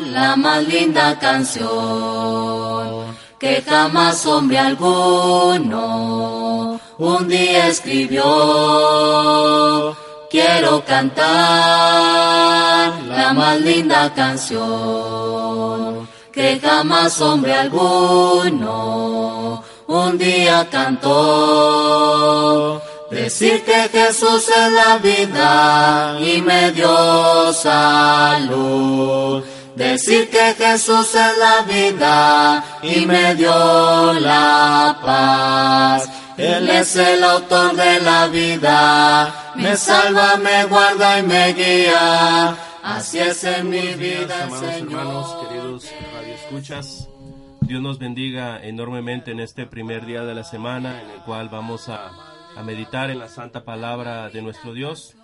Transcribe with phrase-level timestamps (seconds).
[0.00, 6.26] la más linda canción que jamás hombre alguno
[6.98, 8.24] un día escribió.
[10.30, 11.32] Quiero cantar
[13.04, 22.82] la más linda canción que jamás hombre alguno un día cantó.
[23.10, 29.44] Decir que Jesús es la vida y me dio salud.
[29.76, 36.08] Decir que Jesús es la vida y me dio la paz.
[36.38, 42.56] Él es el autor de la vida, me salva, me guarda y me guía.
[42.82, 44.92] Así es en mi vida, hermanos, Señor.
[44.92, 47.08] hermanos, queridos radioescuchas.
[47.60, 51.90] Dios nos bendiga enormemente en este primer día de la semana en el cual vamos
[51.90, 52.12] a,
[52.56, 55.16] a meditar en la santa palabra de nuestro Dios,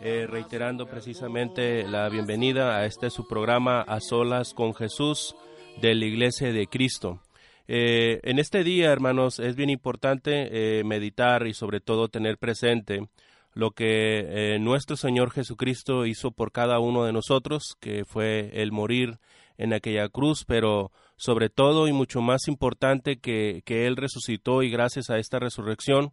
[0.00, 5.34] eh, reiterando precisamente la bienvenida a este su programa A Solas con Jesús
[5.80, 7.20] de la Iglesia de Cristo.
[7.66, 13.08] Eh, en este día, hermanos, es bien importante eh, meditar y sobre todo tener presente
[13.54, 19.18] lo que nuestro Señor Jesucristo hizo por cada uno de nosotros, que fue el morir
[19.56, 24.70] en aquella cruz, pero sobre todo y mucho más importante que, que Él resucitó y
[24.70, 26.12] gracias a esta resurrección,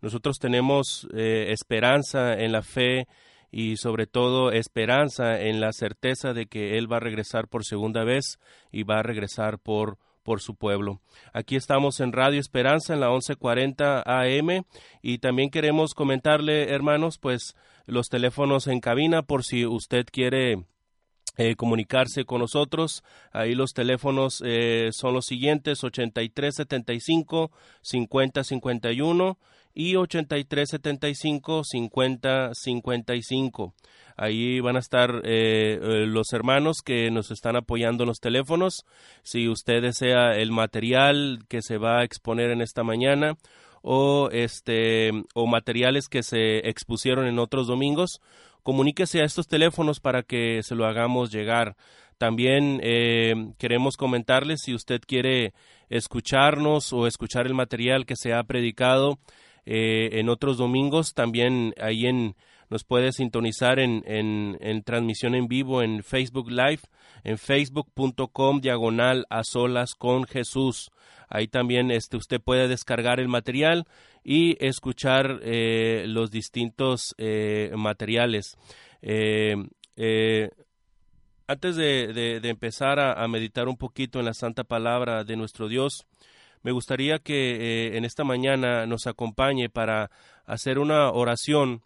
[0.00, 3.06] nosotros tenemos eh, esperanza en la fe
[3.50, 8.04] y sobre todo esperanza en la certeza de que Él va a regresar por segunda
[8.04, 8.38] vez
[8.70, 11.00] y va a regresar por por su pueblo.
[11.32, 14.66] Aquí estamos en Radio Esperanza en la 1140 AM
[15.00, 20.66] y también queremos comentarle, hermanos, pues los teléfonos en cabina por si usted quiere
[21.38, 23.04] eh, comunicarse con nosotros.
[23.32, 29.38] Ahí los teléfonos eh, son los siguientes: 8375 5051
[29.72, 33.74] y 8375 5055.
[34.16, 35.78] Ahí van a estar eh,
[36.08, 38.84] los hermanos que nos están apoyando en los teléfonos.
[39.22, 43.36] Si usted desea el material que se va a exponer en esta mañana
[43.80, 48.20] o este o materiales que se expusieron en otros domingos,
[48.62, 51.76] comuníquese a estos teléfonos para que se lo hagamos llegar.
[52.18, 55.54] También eh, queremos comentarles si usted quiere
[55.88, 59.18] escucharnos o escuchar el material que se ha predicado
[59.64, 62.34] eh, en otros domingos, también ahí en
[62.70, 66.80] nos puede sintonizar en, en, en, transmisión en vivo en Facebook Live,
[67.24, 70.90] en facebook.com diagonal a solas con Jesús.
[71.28, 73.86] Ahí también este, usted puede descargar el material
[74.24, 78.56] y escuchar eh, los distintos eh, materiales.
[79.02, 79.56] Eh,
[81.46, 86.06] antes de, de, empezar a, meditar un poquito en la santa palabra de nuestro Dios,
[86.62, 90.10] me gustaría que en esta mañana nos acompañe para
[90.44, 91.82] hacer una oración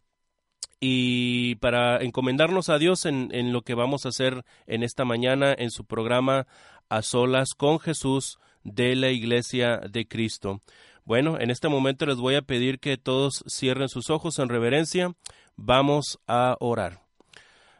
[0.84, 5.54] y para encomendarnos a Dios en, en, lo que vamos a hacer en esta mañana
[5.56, 6.48] en su programa
[6.88, 10.60] A Solas con Jesús de la Iglesia de Cristo.
[11.04, 15.14] Bueno, en este momento les voy a pedir que todos cierren sus ojos en reverencia.
[15.54, 16.98] Vamos a orar.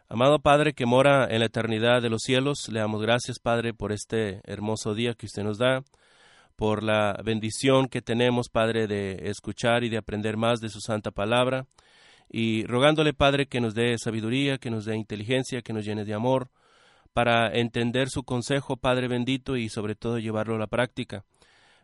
[0.09, 3.91] Amado Padre que mora en la eternidad de los cielos, le damos gracias, Padre, por
[3.91, 5.83] este hermoso día que usted nos da,
[6.55, 11.11] por la bendición que tenemos, Padre, de escuchar y de aprender más de su santa
[11.11, 11.67] palabra
[12.35, 16.15] y rogándole, Padre, que nos dé sabiduría, que nos dé inteligencia, que nos llene de
[16.15, 16.49] amor,
[17.13, 21.27] para entender su consejo, Padre bendito, y sobre todo llevarlo a la práctica.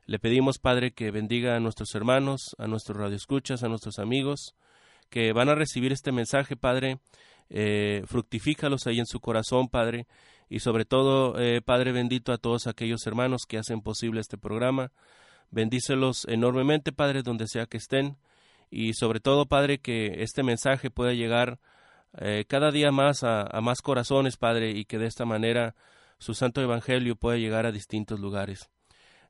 [0.06, 4.54] Le pedimos, Padre, que bendiga a nuestros hermanos, a nuestros radioescuchas, a nuestros amigos,
[5.10, 6.98] que van a recibir este mensaje, Padre,
[7.50, 10.06] eh, fructifícalos ahí en su corazón, Padre,
[10.48, 14.92] y sobre todo, eh, Padre bendito, a todos aquellos hermanos que hacen posible este programa.
[15.50, 18.16] Bendícelos enormemente, Padre, donde sea que estén
[18.70, 21.58] y sobre todo, Padre, que este mensaje pueda llegar
[22.18, 25.74] eh, cada día más a, a, más corazones, Padre, y que de esta manera
[26.18, 28.70] su santo evangelio pueda llegar a distintos lugares.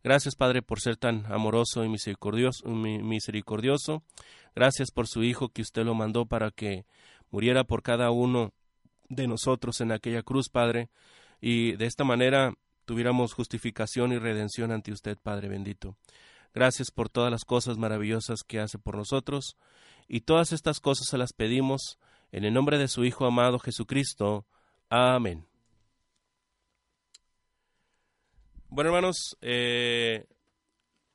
[0.04, 4.04] Gracias, Padre, por ser tan amoroso y misericordioso, misericordioso.
[4.54, 6.86] Gracias por su Hijo que usted lo mandó para que
[7.30, 8.52] muriera por cada uno
[9.08, 10.88] de nosotros en aquella cruz, Padre,
[11.40, 12.54] y de esta manera
[12.84, 15.96] tuviéramos justificación y redención ante usted, Padre bendito.
[16.58, 19.56] Gracias por todas las cosas maravillosas que hace por nosotros,
[20.08, 22.00] y todas estas cosas se las pedimos
[22.32, 24.44] en el nombre de su Hijo amado Jesucristo.
[24.90, 25.46] Amén.
[28.70, 30.26] Bueno, hermanos, eh,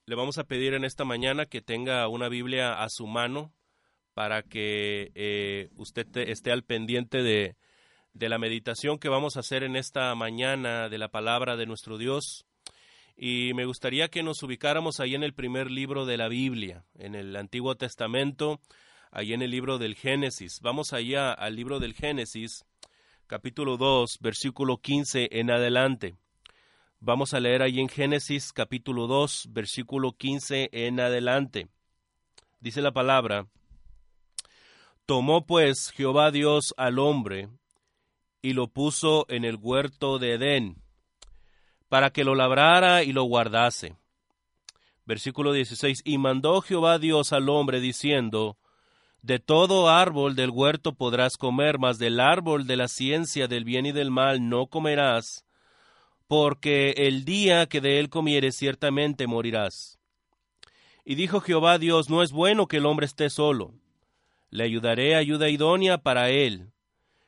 [0.06, 3.52] le vamos a pedir en esta mañana que tenga una Biblia a su mano
[4.14, 7.58] para que eh, usted te, esté al pendiente de,
[8.14, 11.98] de la meditación que vamos a hacer en esta mañana de la palabra de nuestro
[11.98, 12.46] Dios
[13.16, 17.16] y me gustaría que nos ubicáramos ahí en el primer libro de la Biblia, en
[17.16, 18.60] el Antiguo Testamento,
[19.12, 20.60] ahí en el libro del Génesis.
[20.62, 22.66] Vamos allá al libro del Génesis,
[23.28, 26.16] capítulo 2, versículo 15 en adelante.
[27.00, 31.68] Vamos a leer ahí en Génesis capítulo 2, versículo 15 en adelante.
[32.60, 33.48] Dice la palabra,
[35.06, 37.50] Tomó pues Jehová Dios al hombre
[38.42, 40.83] y lo puso en el huerto de Edén,
[41.94, 43.96] para que lo labrara y lo guardase.
[45.06, 48.58] Versículo 16, y mandó Jehová Dios al hombre diciendo,
[49.22, 53.86] De todo árbol del huerto podrás comer, mas del árbol de la ciencia del bien
[53.86, 55.46] y del mal no comerás,
[56.26, 60.00] porque el día que de él comieres ciertamente morirás.
[61.06, 63.76] Y dijo Jehová Dios, no es bueno que el hombre esté solo,
[64.50, 66.73] le ayudaré ayuda idónea para él.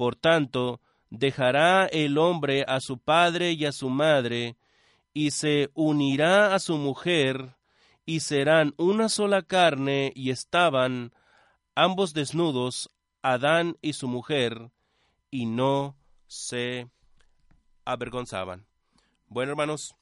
[0.00, 0.80] Por tanto,
[1.10, 4.56] dejará el hombre a su padre y a su madre,
[5.12, 7.56] y se unirá a su mujer,
[8.06, 11.12] y serán una sola carne, y estaban
[11.74, 12.88] ambos desnudos,
[13.20, 14.70] Adán y su mujer,
[15.30, 16.88] y no se
[17.84, 18.64] avergonzaban.
[19.26, 19.94] Bueno, hermanos,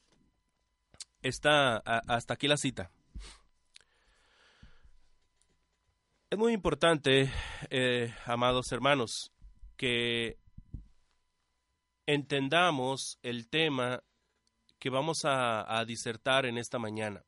[1.21, 2.89] está hasta aquí la cita.
[6.29, 7.29] Es muy importante,
[7.69, 9.33] eh, amados hermanos,
[9.79, 10.37] que
[12.05, 14.03] entendamos el tema
[14.77, 17.23] que vamos a, disertar en esta mañana.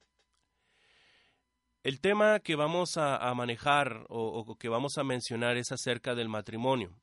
[1.81, 6.99] El tema que vamos a, manejar o, que vamos a mencionar es acerca del matrimonio.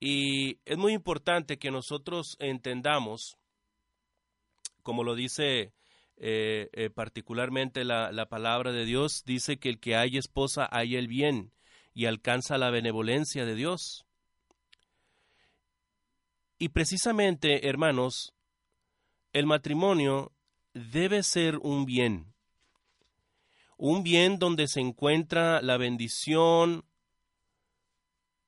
[0.00, 3.38] Y es muy importante que nosotros entendamos,
[4.82, 5.74] como lo dice
[6.16, 10.96] eh, eh, particularmente la, la, palabra de Dios, dice que el que hay esposa hay
[10.96, 11.52] el bien
[11.94, 14.06] y alcanza la benevolencia de Dios.
[16.58, 18.34] Y precisamente, hermanos,
[19.32, 20.32] el matrimonio
[20.74, 22.34] debe ser un bien,
[23.76, 26.84] un bien donde se encuentra la bendición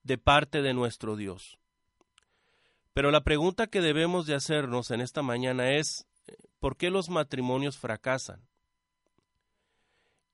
[0.02, 1.58] de parte de nuestro Dios.
[2.92, 6.06] Pero la pregunta que debemos de hacernos en esta mañana es,
[6.60, 8.46] ¿por qué los matrimonios fracasan?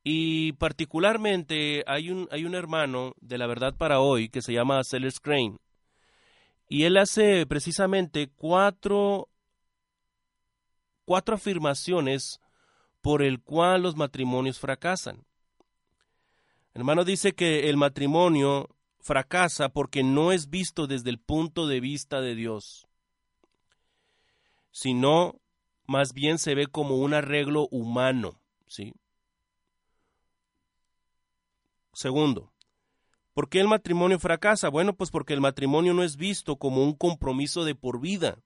[0.02, 4.82] Y particularmente hay un, hay un hermano de la verdad para hoy que se llama
[4.82, 5.58] Sellers Crane.
[6.68, 9.28] Y él hace precisamente cuatro,
[11.04, 12.40] cuatro afirmaciones
[13.02, 15.24] por el cual los matrimonios fracasan.
[16.72, 18.68] El hermano dice que el matrimonio
[19.00, 22.86] fracasa porque no es visto desde el punto de vista de Dios,
[24.70, 25.40] sino
[25.86, 28.94] más bien se ve como un arreglo humano, ¿sí?
[32.00, 32.50] Segundo,
[33.34, 34.70] ¿por qué el matrimonio fracasa?
[34.70, 38.38] Bueno, pues porque el matrimonio no es visto como un compromiso de por vida,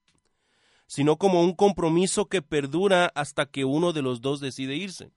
[0.88, 5.12] sino como un compromiso que perdura hasta que uno de los dos decide irse.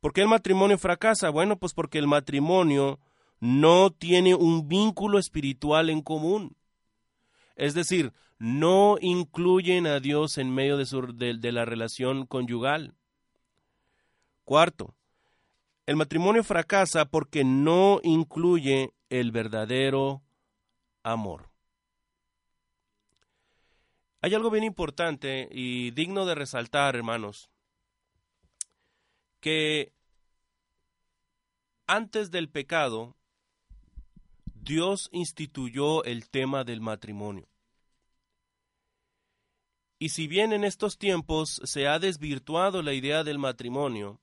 [0.00, 1.28] ¿Por qué el matrimonio fracasa?
[1.28, 3.00] Bueno, pues porque el matrimonio
[3.38, 6.56] no tiene un vínculo espiritual en común.
[7.54, 12.94] Es decir, no incluyen a Dios en medio de, de, la relación conyugal.
[14.46, 14.94] Cuarto,
[15.86, 20.22] el matrimonio fracasa porque no incluye el verdadero
[21.04, 21.48] amor.
[24.20, 27.48] Hay algo bien importante y digno de resaltar, hermanos,
[29.40, 29.92] que
[31.86, 33.16] antes del pecado,
[34.54, 37.48] Dios instituyó el tema del matrimonio.
[40.00, 44.20] Y si bien en estos tiempos se ha desvirtuado la idea del matrimonio,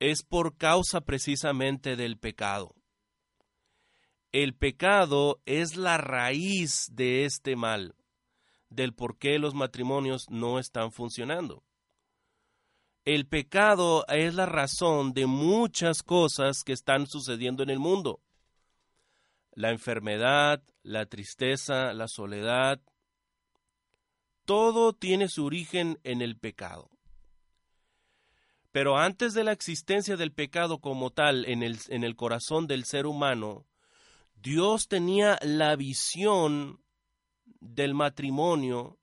[0.00, 2.74] es por causa precisamente del pecado.
[4.32, 7.94] El pecado es la raíz de este mal,
[8.68, 11.64] del por qué los matrimonios no están funcionando.
[13.04, 18.20] El pecado es la razón de muchas cosas que están sucediendo en el mundo.
[19.52, 22.82] La enfermedad, la tristeza, la soledad,
[24.44, 26.90] todo tiene su origen en el pecado.
[28.72, 32.84] Pero antes de la existencia del pecado como tal en el, en el corazón del
[32.84, 33.66] ser humano,
[34.34, 36.80] Dios tenía la visión
[37.60, 38.98] del matrimonio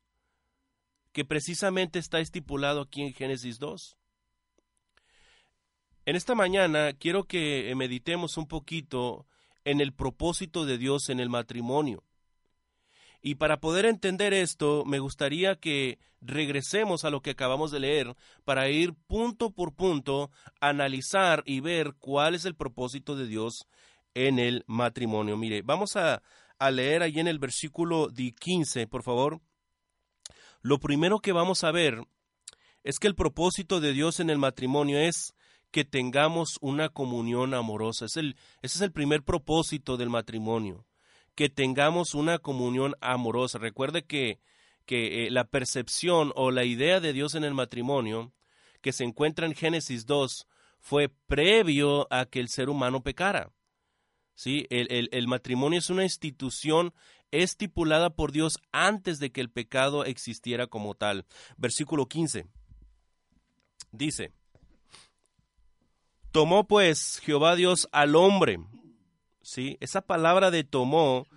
[1.11, 3.97] que precisamente está estipulado aquí en Génesis 2.
[6.05, 9.25] En esta mañana quiero que meditemos un poquito
[9.63, 12.03] en el propósito de Dios en el matrimonio.
[13.27, 18.15] Y para poder entender esto, me gustaría que regresemos a lo que acabamos de leer
[18.43, 20.29] para ir punto por punto,
[20.61, 23.67] analizar y ver cuál es el propósito de Dios
[24.13, 25.37] en el matrimonio.
[25.37, 26.21] Mire, vamos a,
[26.71, 29.41] leer ahí en el versículo 15, por favor.
[30.61, 32.03] Lo primero que vamos a ver
[32.83, 35.33] es que el propósito de Dios en el matrimonio es
[35.71, 38.05] que tengamos una comunión amorosa.
[38.05, 40.85] Es el, ese es el primer propósito del matrimonio
[41.35, 43.57] que tengamos una comunión amorosa.
[43.59, 44.39] Recuerde que,
[44.85, 48.33] que eh, la percepción o la idea de Dios en el matrimonio,
[48.81, 50.47] que se encuentra en Génesis 2,
[50.79, 53.51] fue previo a que el ser humano pecara.
[54.33, 54.67] ¿Sí?
[54.69, 56.93] El, el matrimonio es una institución
[57.31, 61.25] estipulada por Dios antes de que el pecado existiera como tal.
[61.57, 62.45] Versículo 15.
[63.91, 64.33] Dice,
[66.31, 68.59] Tomó pues Jehová Dios al hombre
[69.45, 69.77] ¿sí?
[69.79, 71.27] Esa palabra de tomó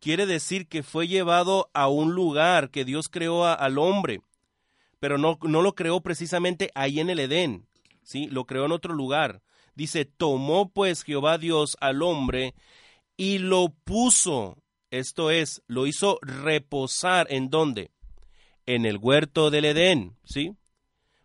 [0.00, 4.22] quiere decir que fue llevado a un lugar que Dios creó al hombre,
[4.98, 7.68] pero no, no lo creó precisamente ahí en el Edén,
[8.02, 8.26] ¿sí?
[8.28, 9.42] Lo creó en otro lugar.
[9.74, 12.54] Dice, tomó pues Jehová Dios al hombre
[13.16, 14.56] y lo puso,
[14.90, 17.90] esto es, lo hizo reposar en dónde?
[18.66, 20.56] En el huerto del Edén, ¿sí?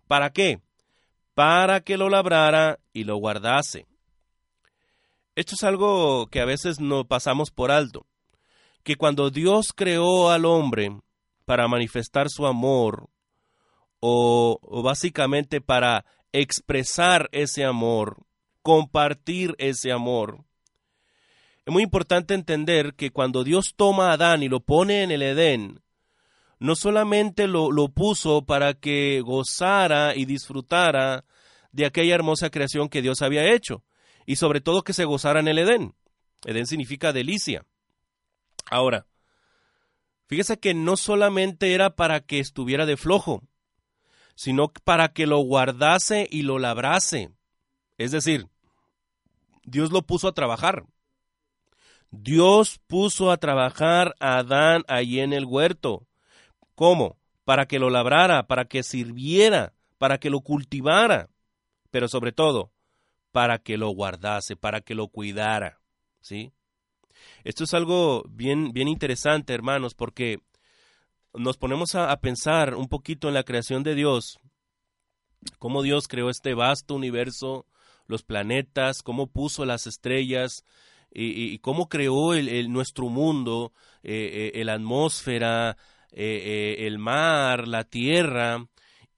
[0.07, 0.59] ¿Para qué?
[1.33, 3.87] Para que lo labrara y lo guardase.
[5.35, 8.05] Esto es algo que a veces no pasamos por alto,
[8.83, 10.95] que cuando Dios creó al hombre
[11.45, 13.09] para manifestar su amor,
[13.99, 18.17] o, básicamente para expresar ese amor,
[18.61, 20.43] compartir ese amor,
[21.65, 25.23] es muy importante entender que cuando Dios toma a Adán y lo pone en el
[25.23, 25.81] Edén,
[26.59, 31.25] no solamente lo, lo, puso para que gozara y disfrutara
[31.71, 33.83] de aquella hermosa creación que Dios había hecho,
[34.25, 35.95] y sobre todo que se gozara en el Edén.
[36.45, 37.65] Edén significa delicia.
[38.69, 39.05] Ahora,
[40.27, 43.43] fíjese que no solamente era para que estuviera de flojo,
[44.35, 47.31] sino para que lo guardase y lo labrase.
[47.97, 48.47] Es decir,
[49.63, 50.85] Dios lo puso a trabajar.
[52.11, 56.05] Dios puso a trabajar a Adán allí en el huerto.
[56.75, 57.17] ¿Cómo?
[57.43, 61.29] Para que lo labrara, para que sirviera, para que lo cultivara,
[61.91, 62.72] pero sobre todo,
[63.33, 65.81] para que lo guardase, para que lo cuidara,
[66.21, 66.53] ¿sí?
[67.43, 70.39] Esto es algo bien, bien interesante, hermanos, porque
[71.33, 74.39] nos ponemos a, pensar un poquito en la creación de Dios,
[75.57, 77.65] cómo Dios creó este vasto universo,
[78.05, 80.63] los planetas, cómo puso las estrellas,
[81.11, 83.73] y, cómo creó el, nuestro mundo,
[84.03, 85.75] eh, eh, la atmósfera,
[86.11, 88.67] eh, el mar, la tierra,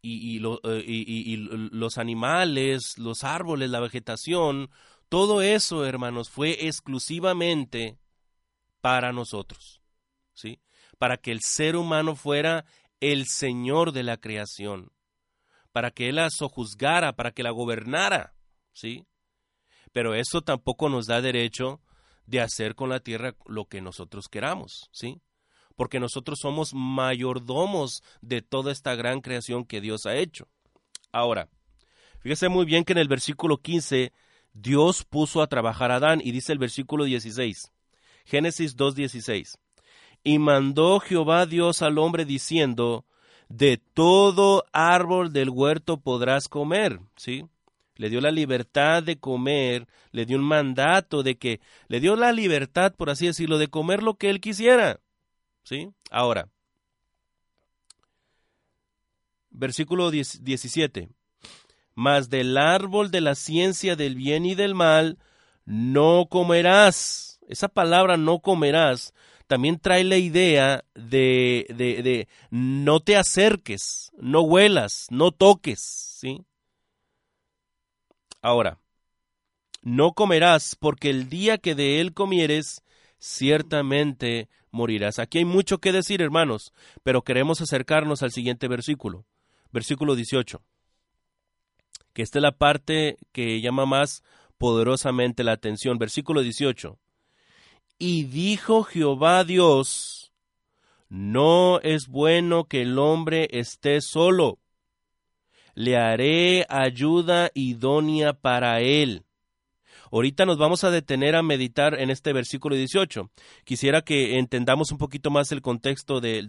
[0.06, 4.70] eh, y, los animales, los árboles, la vegetación,
[5.10, 7.98] todo eso, hermanos, fue exclusivamente
[8.82, 9.82] para nosotros,
[10.34, 10.60] ¿sí?
[11.00, 12.66] Para que el ser humano fuera
[13.00, 14.92] el Señor de la creación,
[15.72, 18.36] para que Él la sojuzgara, para que la gobernara,
[18.74, 19.08] ¿sí?
[19.92, 21.82] Pero eso tampoco nos da derecho
[22.28, 25.22] de hacer con la tierra lo que nosotros queramos, ¿sí?
[25.76, 30.48] Porque nosotros somos mayordomos de toda esta gran creación que Dios ha hecho.
[31.12, 31.50] Ahora,
[32.20, 34.12] fíjese muy bien que en el versículo 15
[34.54, 37.72] Dios puso a trabajar a Adán y dice el versículo 16,
[38.26, 39.58] Génesis 2.16,
[40.24, 43.06] y mandó Jehová Dios al hombre diciendo,
[43.50, 47.46] de todo árbol del huerto podrás comer, ¿sí?
[47.98, 52.32] Le dio la libertad de comer, le dio un mandato de que, le dio la
[52.32, 55.00] libertad, por así decirlo, de comer lo que él quisiera.
[55.66, 55.90] ¿Sí?
[56.10, 56.48] Ahora,
[59.50, 61.10] versículo 17.
[61.96, 65.18] Mas del árbol de la ciencia del bien y del mal
[65.66, 67.40] no comerás.
[67.50, 69.14] Esa palabra no comerás
[69.48, 76.44] también trae la idea de, de, de no te acerques, no huelas, no toques, ¿sí?
[78.42, 78.80] Ahora,
[79.82, 82.84] no comerás porque el día que de él comieres,
[83.18, 85.20] ciertamente morirás.
[85.20, 89.26] Aquí hay mucho que decir, hermanos, pero queremos acercarnos al siguiente versículo,
[89.72, 90.62] versículo 18,
[92.14, 94.24] que esta es la parte que llama más
[94.58, 96.98] poderosamente la atención, versículo 18.
[97.98, 100.34] Y dijo Jehová Dios,
[101.10, 104.60] no es bueno que el hombre esté solo.
[105.74, 109.24] Le haré ayuda idónea para él.
[110.16, 113.30] Ahorita nos vamos a detener a meditar en este versículo 18.
[113.66, 116.48] Quisiera que entendamos un poquito más el contexto de,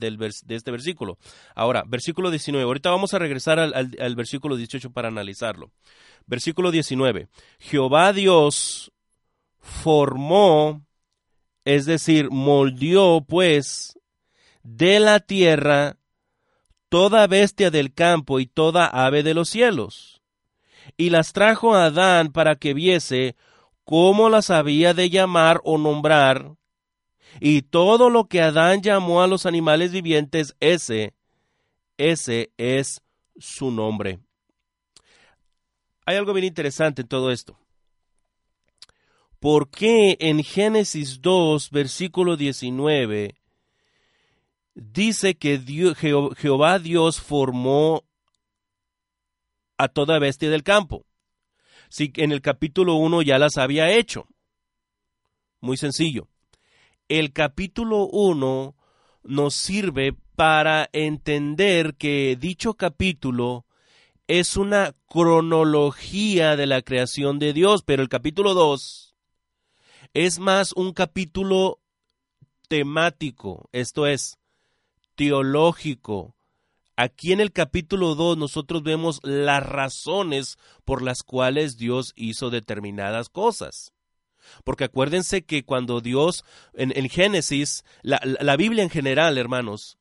[0.50, 1.18] este versículo.
[1.56, 2.64] Ahora, versículo 19.
[2.64, 5.72] Ahorita vamos a regresar al, al versículo 18 para analizarlo.
[6.26, 7.26] Versículo 19.
[7.58, 8.92] Jehová Dios
[9.58, 10.86] formó,
[11.64, 13.98] es decir, moldeó pues
[14.62, 15.96] de la tierra
[16.88, 20.22] toda bestia del campo y toda ave de los cielos.
[20.96, 23.34] Y las trajo a Adán para que viese
[23.86, 26.56] cómo las había de llamar o nombrar,
[27.40, 31.14] y todo lo que Adán llamó a los animales vivientes, ese,
[31.96, 33.00] ese es
[33.38, 34.18] su nombre.
[36.04, 37.58] Hay algo bien interesante en todo esto.
[39.38, 43.36] ¿Por qué en Génesis 2, versículo 19,
[44.74, 45.60] dice que
[46.36, 48.02] Jehová Dios formó
[49.78, 51.06] a toda bestia del campo?
[51.88, 54.26] Si en el capítulo 1 ya las había hecho?
[55.60, 56.28] Muy sencillo.
[57.08, 58.74] El capítulo 1
[59.24, 63.64] nos sirve para entender que dicho capítulo
[64.28, 69.16] es una cronología de la creación de Dios, pero el capítulo 2
[70.14, 71.80] es más un capítulo
[72.68, 74.38] temático, esto es,
[75.14, 76.35] teológico,
[76.96, 83.28] Aquí en el capítulo 2 nosotros vemos las razones por las cuales Dios hizo determinadas
[83.28, 83.92] cosas.
[84.64, 89.98] Porque acuérdense que cuando Dios, en, Génesis, la, Biblia en general, hermanos,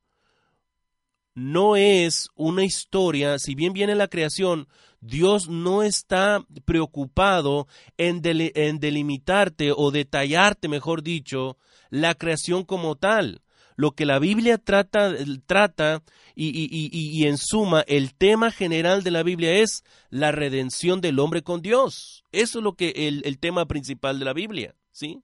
[1.33, 4.69] no es una historia, si bien viene la creación,
[5.01, 11.57] Dios no está preocupado en, en, delimitarte o detallarte, mejor dicho,
[11.89, 13.41] la creación como tal.
[13.75, 15.13] Lo que la Biblia trata,
[15.45, 16.01] trata
[16.35, 21.61] y, en suma, el tema general de la Biblia es la redención del hombre con
[21.61, 22.23] Dios.
[22.31, 25.21] Eso es lo que el, el tema principal de la Biblia, ¿sí?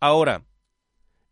[0.00, 0.44] Ahora,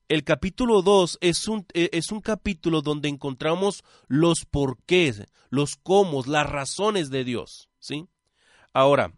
[0.09, 6.23] el capítulo 2 es un, e, es un capítulo donde encontramos los porqués, los cómo,
[6.27, 8.09] las razones de Dios, ¿sí?
[8.73, 9.13] Ahora,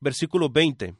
[0.00, 0.94] versículo 20.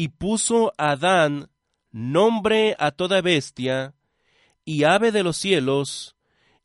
[0.00, 1.50] Y puso Adán
[1.90, 3.96] nombre a toda bestia
[4.64, 6.14] y ave de los cielos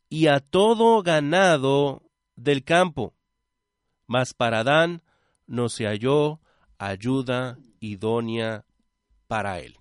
[0.08, 2.04] y a todo ganado
[2.36, 3.12] del campo.
[4.06, 5.02] Mas para Adán
[5.48, 6.38] no se halló
[6.78, 8.66] ayuda idónea
[9.26, 9.80] para él.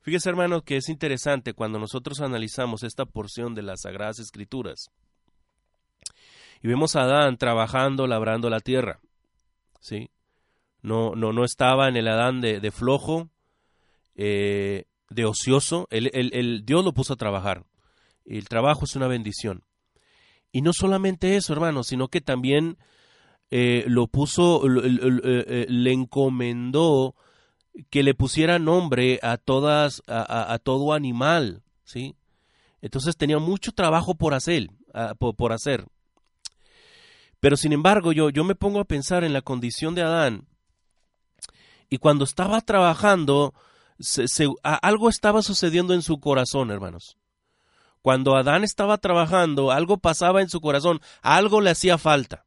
[0.00, 4.90] Fíjese, hermanos, que es interesante cuando nosotros analizamos esta porción de las Sagradas Escrituras
[6.60, 8.98] y vemos a Adán trabajando, labrando la tierra.
[9.78, 10.10] ¿Sí?
[10.86, 13.28] No, no, no estaba en el Adán de flojo,
[14.16, 17.64] eh, de ocioso, el, Dios lo puso a trabajar.
[18.24, 19.62] El trabajo es una bendición.
[20.50, 22.76] Y no solamente eso, hermano, sino que también
[23.50, 27.14] eh, lo puso, eh, le encomendó
[27.90, 32.16] que le pusiera nombre a todas, a, todo animal, ¿sí?
[32.80, 34.70] Entonces tenía mucho trabajo por hacer,
[35.18, 35.84] por, hacer.
[37.38, 40.48] Pero sin embargo, yo, yo me pongo a pensar en la condición de Adán.
[41.88, 43.54] Y cuando estaba trabajando,
[44.62, 47.16] algo estaba sucediendo en su corazón, hermanos.
[48.02, 52.44] Cuando Adán estaba trabajando, algo pasaba en su corazón, algo le hacía falta.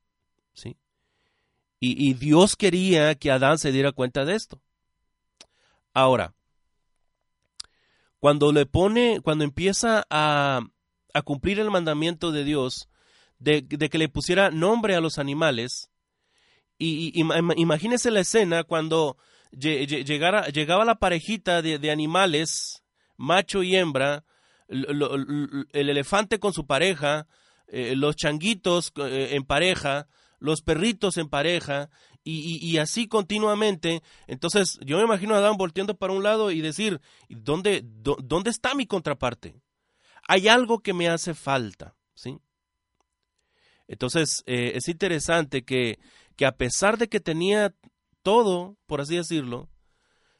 [0.54, 0.78] ¿sí?
[1.80, 4.62] Y, Dios quería que Adán se diera cuenta de esto.
[5.94, 6.34] Ahora,
[8.20, 10.62] cuando le pone, cuando empieza a,
[11.14, 12.90] a cumplir el mandamiento de Dios
[13.40, 15.90] de, que le pusiera nombre a los animales,
[16.78, 17.22] y, y,
[17.58, 19.18] imagínese la escena cuando
[19.52, 22.84] llegara, llegaba la parejita de, animales,
[23.18, 24.24] macho y hembra,
[24.68, 27.28] el elefante con su pareja,
[27.68, 30.08] eh, los changuitos eh, en pareja,
[30.40, 31.90] los perritos en pareja,
[32.24, 34.04] y, así continuamente.
[34.28, 38.76] Entonces, yo me imagino a Adán volteando para un lado y decir, ¿dónde, dónde está
[38.76, 39.56] mi contraparte?
[40.28, 42.38] Hay algo que me hace falta, ¿sí?
[43.88, 45.98] Entonces, eh, es interesante que,
[46.36, 47.74] que a pesar de que tenía
[48.22, 49.70] todo, por así decirlo.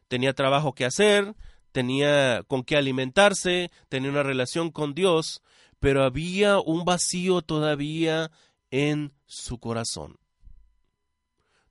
[0.08, 1.36] Tenía trabajo que hacer,
[1.72, 5.42] tenía con qué alimentarse, tenía una relación con Dios,
[5.80, 8.32] pero había un vacío todavía
[8.72, 10.18] en su corazón.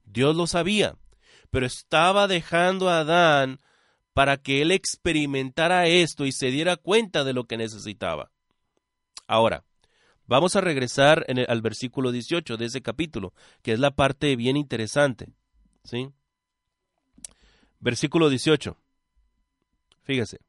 [0.05, 0.97] Dios lo sabía,
[1.51, 3.61] pero estaba dejando a Adán
[4.15, 8.31] para que él experimentara esto y se diera cuenta de lo que necesitaba.
[9.27, 9.65] Ahora,
[10.27, 15.29] vamos a regresar al versículo 18 de ese capítulo, que es la parte bien interesante.
[15.85, 16.11] ¿Sí?
[17.81, 18.77] Versículo 18.
[20.03, 20.41] Fíjese.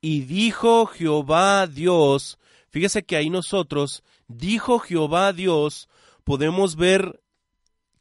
[0.00, 2.38] Y dijo Jehová Dios,
[2.70, 5.88] fíjese que ahí nosotros, dijo Jehová Dios,
[6.24, 7.20] podemos ver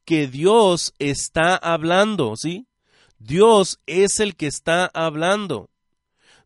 [0.06, 2.68] que Dios está hablando, ¿sí?
[3.20, 5.70] Dios es el que está hablando.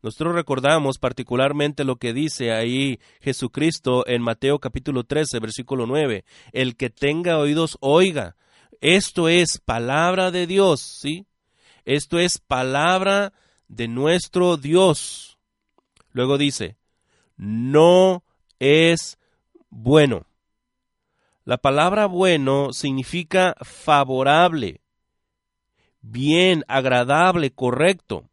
[0.01, 6.25] Nosotros recordamos particularmente lo que dice ahí Jesucristo en Mateo capítulo 13, versículo 9.
[6.53, 8.35] El que tenga oídos, oiga.
[8.81, 11.27] Esto es palabra de Dios, ¿sí?
[11.85, 13.31] Esto es palabra
[13.67, 15.37] de nuestro Dios.
[16.11, 16.77] Luego dice,
[17.37, 18.23] no
[18.59, 19.19] es
[19.69, 20.25] bueno.
[21.45, 24.81] La palabra bueno significa favorable,
[26.01, 28.29] bien, agradable, correcto.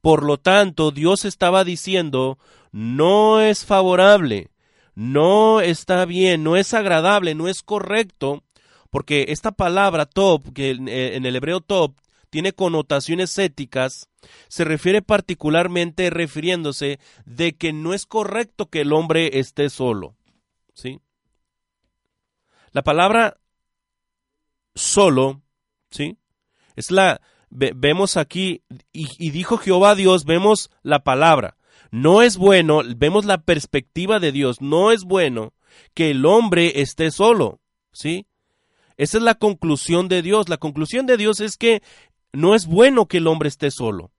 [0.00, 2.38] Por lo tanto, Dios estaba diciendo,
[2.70, 4.50] no es favorable,
[4.94, 8.44] no está bien, no es agradable, no es correcto,
[8.90, 11.94] porque esta palabra top, que en el hebreo top
[12.30, 14.08] tiene connotaciones éticas,
[14.48, 20.14] se refiere particularmente refiriéndose de que no es correcto que el hombre esté solo.
[20.74, 21.00] ¿Sí?
[22.72, 23.38] La palabra
[24.74, 25.42] solo,
[25.90, 26.18] ¿sí?
[26.76, 27.20] Es la,
[27.50, 31.56] vemos aquí, y, dijo Jehová Dios, vemos la palabra.
[31.90, 35.54] No es bueno, vemos la perspectiva de Dios, no es bueno
[35.94, 37.60] que el hombre esté solo,
[37.92, 38.27] ¿sí?
[38.98, 40.48] Esa es la conclusión de Dios.
[40.48, 41.82] La conclusión de Dios es que
[42.32, 44.12] no es bueno que el hombre esté solo.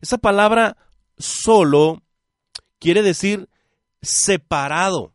[0.00, 0.76] Esa palabra
[1.18, 2.02] solo
[2.78, 3.48] quiere decir
[4.02, 5.14] separado.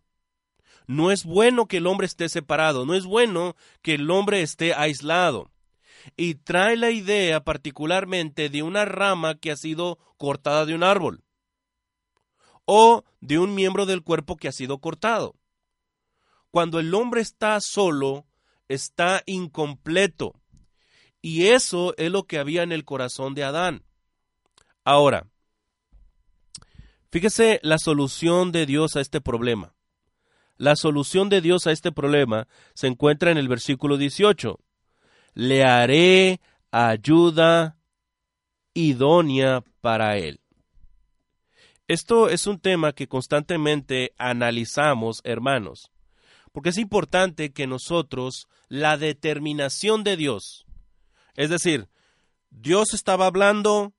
[0.88, 4.74] No es bueno que el hombre esté separado, no es bueno que el hombre esté
[4.74, 5.52] aislado
[6.16, 11.26] y trae la idea particularmente de una rama que ha sido cortada de un árbol
[12.64, 15.36] o de un miembro del cuerpo que ha sido cortado.
[16.52, 18.27] Cuando el hombre está solo,
[18.68, 20.34] está incompleto.
[21.22, 23.84] Y eso es lo que había en el corazón de Adán.
[24.84, 25.28] Ahora,
[27.12, 29.74] fíjese la solución de Dios a este problema.
[30.58, 34.60] La solución de Dios a este problema se encuentra en el versículo 18
[35.38, 37.78] le haré ayuda
[38.74, 40.40] idónea para él.
[41.88, 45.92] Esto es un tema que constantemente analizamos, hermanos,
[46.58, 50.66] porque es importante que nosotros la determinación de Dios,
[51.36, 51.88] es decir,
[52.50, 53.94] Dios estaba hablando,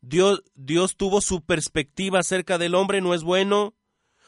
[0.00, 3.74] Dios, Dios tuvo su perspectiva acerca del hombre, no es bueno,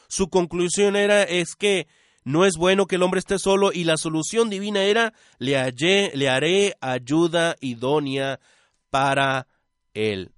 [0.07, 1.87] su conclusión era es que
[2.23, 6.11] no es bueno que el hombre esté solo y la solución divina era le, hallé,
[6.13, 8.39] le haré ayuda idónea
[8.91, 9.47] para
[9.95, 10.31] él.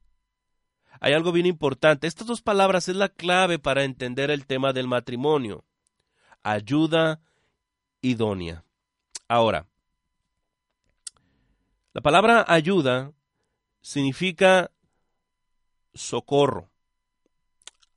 [1.02, 2.08] Hay algo bien importante.
[2.08, 5.66] Estas dos palabras es la clave para entender el tema del matrimonio.
[6.48, 7.22] Ayuda
[8.02, 8.64] idónea.
[9.28, 9.68] Ahora,
[11.92, 13.12] la palabra ayuda
[13.82, 14.70] significa
[15.96, 16.70] socorro,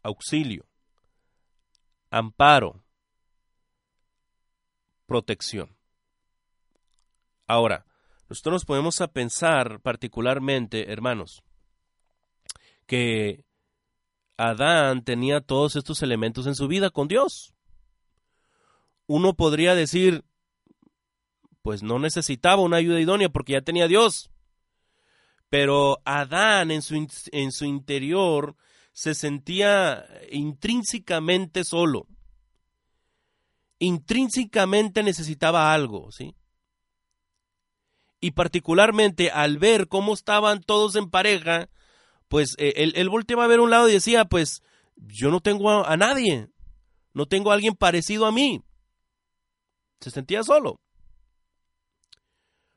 [0.03, 0.65] auxilio,
[2.09, 2.83] amparo,
[5.05, 5.77] protección.
[7.47, 7.85] Ahora,
[8.31, 11.43] nosotros nos podemos pensar particularmente, hermanos,
[12.87, 13.45] que
[14.39, 17.53] Adán tenía todos estos elementos en su vida con Dios.
[19.09, 20.25] Uno podría decir,
[21.63, 24.31] pues no necesitaba una ayuda idónea porque ya tenía Dios.
[25.49, 26.95] Pero Adán en su,
[27.33, 28.55] en su interior
[28.93, 32.07] se sentía intrínsecamente solo
[33.79, 36.35] intrínsecamente necesitaba algo, ¿sí?
[38.21, 41.69] Y particularmente al ver cómo estaban todos en pareja,
[42.29, 44.63] pues eh, él, él, volteaba a ver un lado y decía, pues
[44.97, 46.49] yo no tengo a, a nadie,
[47.15, 48.63] no tengo a alguien parecido a mí.
[50.01, 50.81] Se sentía solo.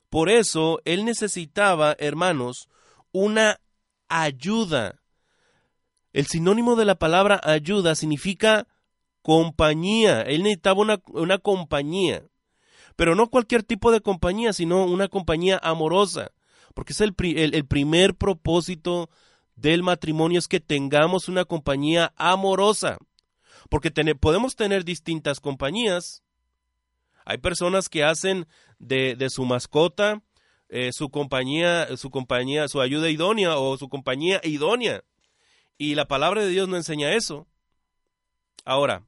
[0.10, 2.68] Por eso él necesitaba, hermanos,
[3.12, 3.62] una
[4.10, 5.02] ayuda.
[6.12, 8.68] El sinónimo de la palabra ayuda significa
[9.22, 10.22] compañía.
[10.22, 12.24] Él necesitaba una, una compañía.
[12.96, 16.32] Pero no cualquier tipo de compañía, sino una compañía amorosa.
[16.74, 19.10] Porque es el, el, primer propósito
[19.56, 22.98] del matrimonio es que tengamos una compañía amorosa.
[23.70, 26.24] Porque podemos tener distintas compañías.
[27.26, 28.48] Hay personas que hacen
[28.80, 30.22] de, de su mascota
[30.74, 35.04] eh, su compañía, su compañía, su ayuda idónea o su compañía idónea.
[35.78, 37.46] Y la palabra de Dios no enseña eso.
[38.64, 39.04] Ahora,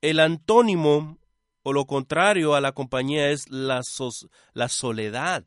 [0.00, 1.18] el antónimo
[1.62, 3.80] o lo contrario a la compañía es la,
[4.54, 5.44] la soledad.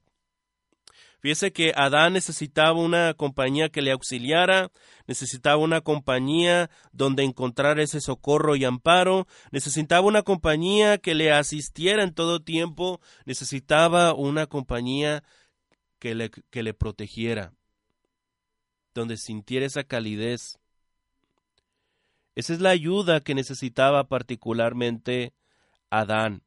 [1.21, 4.71] Fíjese que Adán necesitaba una compañía que le auxiliara,
[5.05, 12.01] necesitaba una compañía donde encontrar ese socorro y amparo, necesitaba una compañía que le asistiera
[12.01, 15.23] en todo tiempo, necesitaba una compañía
[15.99, 17.53] que le, que le protegiera,
[18.95, 20.57] donde sintiera esa calidez.
[22.33, 25.35] Esa es la ayuda que necesitaba particularmente
[25.91, 26.41] Adán.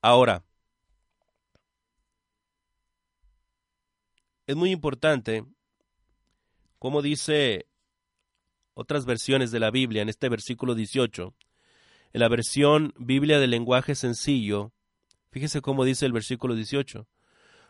[0.00, 0.44] Ahora,
[4.52, 5.44] es muy importante,
[6.78, 7.66] como dice
[8.74, 11.34] otras versiones de la Biblia en este versículo 18,
[12.12, 14.72] en la versión Biblia del lenguaje sencillo,
[15.30, 17.06] fíjese cómo dice el versículo 18.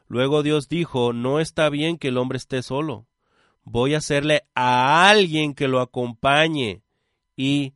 [0.09, 3.07] Luego Dios dijo, no está bien que el hombre esté solo,
[3.63, 6.83] voy a hacerle a alguien que lo acompañe
[7.37, 7.75] y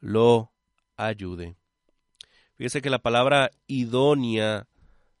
[0.00, 0.50] lo
[0.96, 1.56] ayude.
[2.54, 4.66] Fíjese que la palabra idónea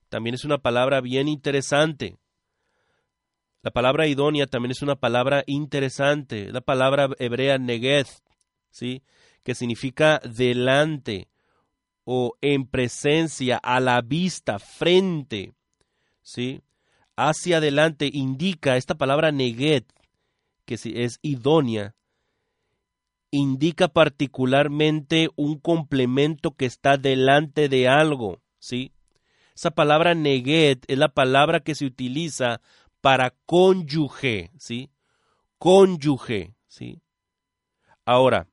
[0.08, 2.16] también es una palabra bien interesante.
[3.66, 6.52] La palabra idónea también es una palabra interesante.
[6.52, 8.06] La palabra hebrea neged,
[8.70, 9.02] ¿sí?
[9.42, 11.26] que significa delante
[12.04, 15.52] o en presencia, a la vista, frente.
[16.22, 16.62] ¿sí?
[17.16, 19.82] Hacia adelante indica esta palabra neged,
[20.64, 21.96] que es idónea,
[23.32, 28.92] indica particularmente un complemento que está delante de algo, ¿sí?
[29.56, 32.60] Esa palabra neget es la palabra que se utiliza
[33.06, 34.90] para cónyuge, ¿sí?
[35.58, 37.00] Cónyuge, ¿sí?
[38.04, 38.48] Ahora,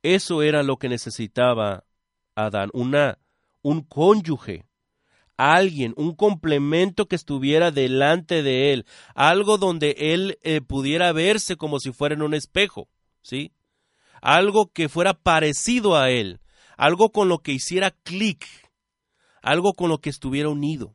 [0.00, 1.82] eso era lo que necesitaba
[2.36, 3.18] Adán, una,
[3.62, 4.64] un cónyuge,
[5.36, 11.80] alguien, un complemento que estuviera delante de él, algo donde él eh, pudiera verse como
[11.80, 12.88] si fuera en un espejo,
[13.22, 13.50] ¿sí?
[14.22, 16.38] Algo que fuera parecido a él,
[16.76, 18.46] algo con lo que hiciera clic,
[19.42, 20.94] algo con lo que estuviera unido.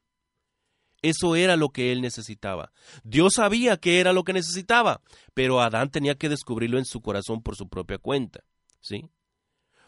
[1.02, 2.72] Eso era lo que él necesitaba.
[3.04, 5.02] Dios sabía que era lo que necesitaba,
[5.34, 8.44] pero Adán tenía que descubrirlo en su corazón por su propia cuenta,
[8.82, 9.06] ¿sí?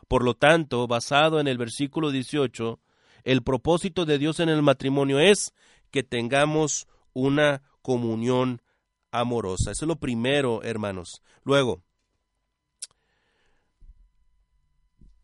[0.08, 2.80] Por lo tanto, basado en el versículo 18,
[3.24, 5.54] el propósito de Dios en el matrimonio es
[5.90, 8.62] que tengamos una comunión
[9.12, 9.72] amorosa.
[9.72, 11.22] Eso es lo primero, hermanos.
[11.44, 11.84] Luego,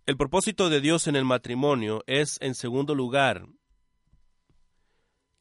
[0.06, 3.46] el propósito de Dios en el matrimonio es, en segundo lugar,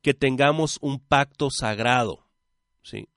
[0.06, 2.28] que tengamos un pacto sagrado.
[2.80, 3.08] ¿sí?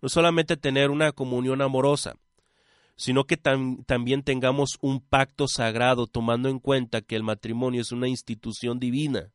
[0.00, 2.16] No solamente tener una comunión amorosa,
[2.96, 8.08] sino que también tengamos un pacto sagrado tomando en cuenta que el matrimonio es una
[8.08, 9.30] institución divina.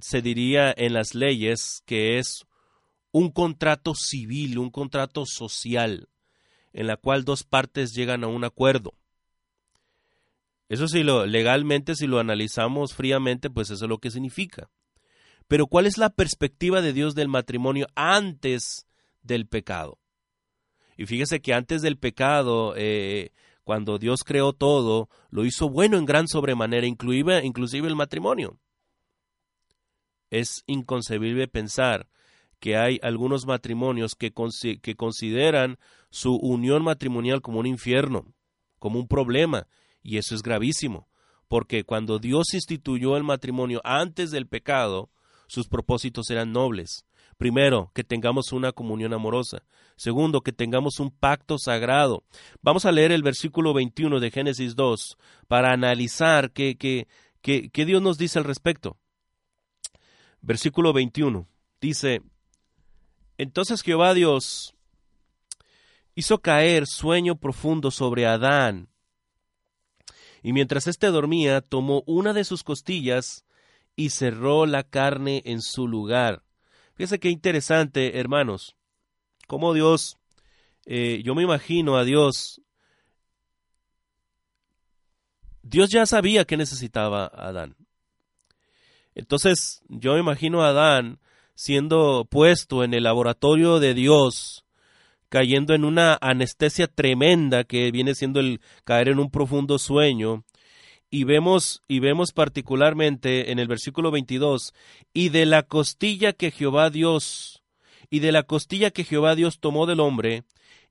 [0.00, 2.44] Se diría en las leyes que es
[3.12, 6.08] un contrato civil, un contrato social,
[6.72, 8.92] en la cual dos partes llegan a un acuerdo.
[10.68, 14.70] Eso sí, lo, legalmente, si lo analizamos fríamente, pues eso es lo que significa.
[15.46, 18.86] Pero ¿cuál es la perspectiva de Dios del matrimonio antes
[19.22, 19.98] del pecado?
[20.96, 23.32] Y fíjese que antes del pecado, eh,
[23.64, 28.58] cuando Dios creó todo, lo hizo bueno en gran sobremanera, inclusive, inclusive el matrimonio.
[30.30, 32.08] Es inconcebible pensar
[32.58, 34.32] que hay algunos matrimonios que,
[34.80, 35.78] que consideran
[36.10, 38.32] su unión matrimonial como un infierno,
[38.78, 39.66] como un problema,
[40.04, 41.08] y eso es gravísimo,
[41.48, 45.10] porque cuando Dios instituyó el matrimonio antes del pecado,
[45.48, 47.04] sus propósitos eran nobles.
[47.38, 49.64] Primero, que tengamos una comunión amorosa.
[49.96, 52.24] Segundo, que tengamos un pacto sagrado.
[52.62, 55.16] Vamos a leer el versículo 21 de Génesis 2
[55.48, 57.06] para analizar qué, qué,
[57.40, 58.98] qué, Dios nos dice al respecto.
[60.40, 61.48] Versículo 21
[61.80, 62.22] dice,
[63.38, 64.74] entonces Jehová Dios
[66.14, 68.88] hizo caer sueño profundo sobre Adán,
[70.44, 73.46] y mientras éste dormía, tomó una de sus costillas
[73.96, 76.42] y cerró la carne en su lugar.
[76.92, 78.76] Fíjense qué interesante, hermanos,
[79.46, 80.18] cómo Dios,
[80.84, 82.60] eh, yo me imagino a Dios,
[85.62, 87.74] Dios ya sabía que necesitaba a Adán.
[89.14, 91.20] Entonces, yo me imagino a Adán
[91.54, 94.63] siendo puesto en el laboratorio de Dios,
[95.28, 100.44] cayendo en una anestesia tremenda que viene siendo el caer en un profundo sueño,
[101.10, 104.74] y vemos, y vemos particularmente en el versículo 22,
[105.12, 107.62] y de la costilla que Jehová Dios,
[108.10, 110.44] y de la costilla que Jehová Dios tomó del hombre,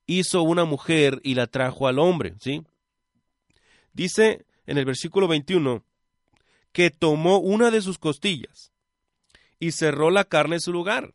[0.06, 2.64] hizo una mujer y la trajo al hombre, ¿sí?
[3.94, 5.84] Dice en el versículo 21
[6.72, 8.72] que tomó una de sus costillas
[9.60, 11.14] y cerró la carne en su lugar.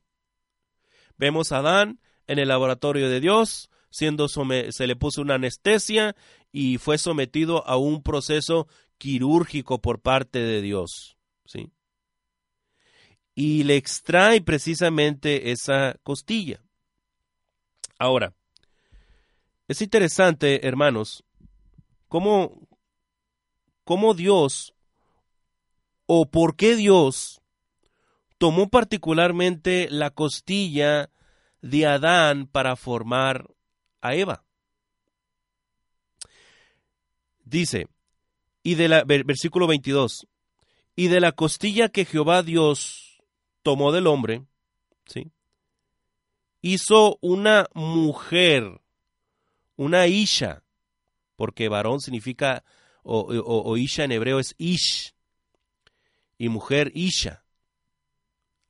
[1.17, 6.15] Vemos a Adán en el laboratorio de Dios, siendo se le puso una anestesia
[6.53, 11.17] y fue sometido a un proceso quirúrgico por parte de Dios.
[11.45, 11.73] ¿sí?
[13.35, 16.63] Y le extrae precisamente esa costilla.
[17.99, 18.35] Ahora,
[19.67, 21.25] es interesante, hermanos,
[22.09, 22.69] cómo,
[23.85, 24.75] cómo Dios
[26.07, 27.41] o por qué Dios
[28.39, 31.11] tomó particularmente la costilla
[31.63, 33.49] de Adán para formar
[34.01, 34.45] a Eva.
[37.45, 37.89] Dice,
[38.63, 40.27] y de la versículo 22,
[40.95, 43.23] y de la costilla que Jehová Dios
[43.63, 44.45] tomó del hombre,
[45.07, 45.31] ¿sí?
[46.61, 48.81] hizo una mujer,
[49.77, 50.63] una isha,
[51.37, 52.65] porque varón significa,
[53.03, 55.15] o, isha en hebreo es ish,
[56.37, 57.45] y mujer isha.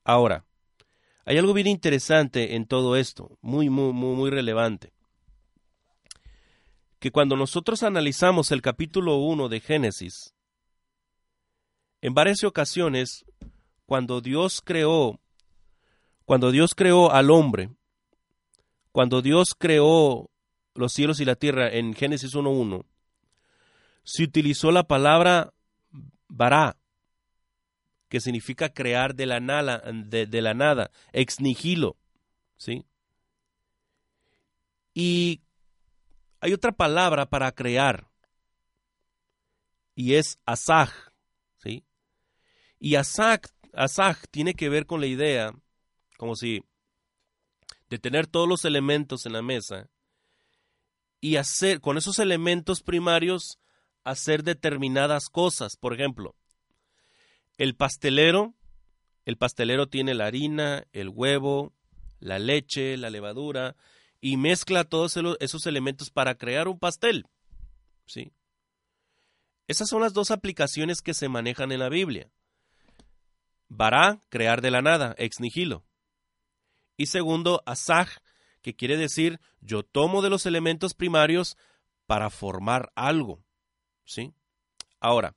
[0.05, 0.45] Ahora,
[1.29, 4.95] hay algo bien interesante en todo esto, muy, muy, muy, muy relevante.
[7.01, 10.35] Que cuando nosotros analizamos el capítulo 1 de Génesis,
[12.01, 13.27] en varias ocasiones,
[13.85, 15.21] cuando Dios creó,
[16.25, 17.69] cuando Dios creó al hombre,
[18.91, 20.31] cuando Dios creó
[20.75, 22.87] los cielos y la tierra en Génesis 1.1,
[24.03, 25.53] se utilizó la palabra
[26.27, 26.78] bará,
[28.09, 31.97] que significa crear de la nada, ex nihilo,
[32.57, 32.87] ¿sí?
[34.95, 35.43] Y
[36.41, 38.09] hay otra palabra para crear,
[39.95, 40.91] y es asaj,
[41.59, 41.85] ¿sí?
[42.79, 43.41] Y asaj
[44.31, 45.53] tiene que ver con la idea,
[46.17, 46.63] como si
[47.89, 49.89] de tener todos los elementos en la mesa
[51.21, 53.59] y hacer con esos elementos primarios
[54.05, 55.77] hacer determinadas cosas.
[55.77, 56.37] Por ejemplo,
[57.59, 58.55] el pastelero,
[59.25, 61.75] el pastelero tiene la harina, el huevo,
[62.21, 63.77] la leche, la levadura
[64.21, 67.27] y mezcla todos esos elementos para crear un pastel.
[68.07, 68.33] ¿Sí?
[69.67, 72.31] Esas son las dos aplicaciones que se manejan en la Biblia.
[73.69, 75.85] Bará, crear de la nada, ex nihilo.
[76.97, 78.09] Y segundo, asaj,
[78.63, 81.57] que quiere decir yo tomo de los elementos primarios
[82.07, 83.45] para formar algo.
[84.05, 84.33] ¿Sí?
[85.01, 85.37] Ahora,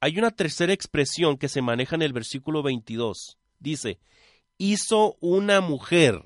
[0.00, 3.38] hay una tercera expresión que se maneja en el versículo 22.
[3.58, 3.98] Dice,
[4.58, 6.22] hizo una mujer.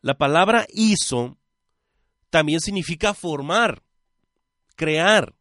[0.00, 1.38] La palabra hizo
[2.30, 3.82] también significa formar,
[4.76, 5.34] crear,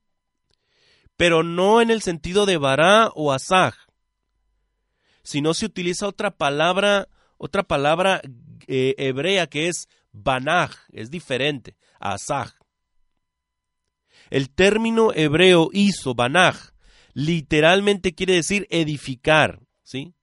[1.16, 3.76] pero no en el sentido de bará o asaj,
[5.24, 7.08] sino se utiliza otra palabra
[7.40, 8.22] otra palabra
[8.68, 12.59] eh, hebrea que es banaj, es diferente asaj.
[14.30, 16.72] El término hebreo hizo, banaj,
[17.14, 20.14] literalmente quiere decir edificar, ¿sí?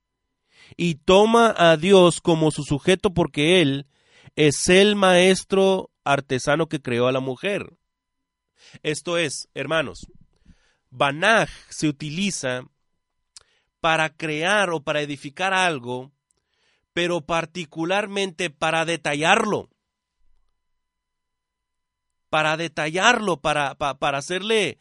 [0.77, 3.87] Y toma a Dios como su sujeto porque Él
[4.35, 7.77] es el maestro artesano que creó a la mujer.
[8.83, 10.07] Esto es, hermanos,
[10.91, 12.63] banaj se utiliza
[13.81, 16.13] para crear o para edificar algo
[16.97, 19.69] pero particularmente para detallarlo.
[22.37, 24.79] Para detallarlo, para, para, hacerle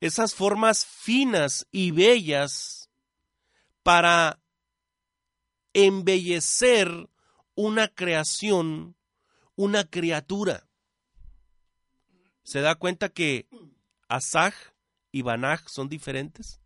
[0.00, 2.88] esas formas finas y bellas
[3.82, 4.40] para
[5.74, 7.10] embellecer
[7.54, 8.96] una creación,
[9.54, 10.66] una criatura.
[12.42, 13.50] ¿Se da cuenta que
[14.08, 14.54] Asaj
[15.12, 16.58] y Banaj son diferentes?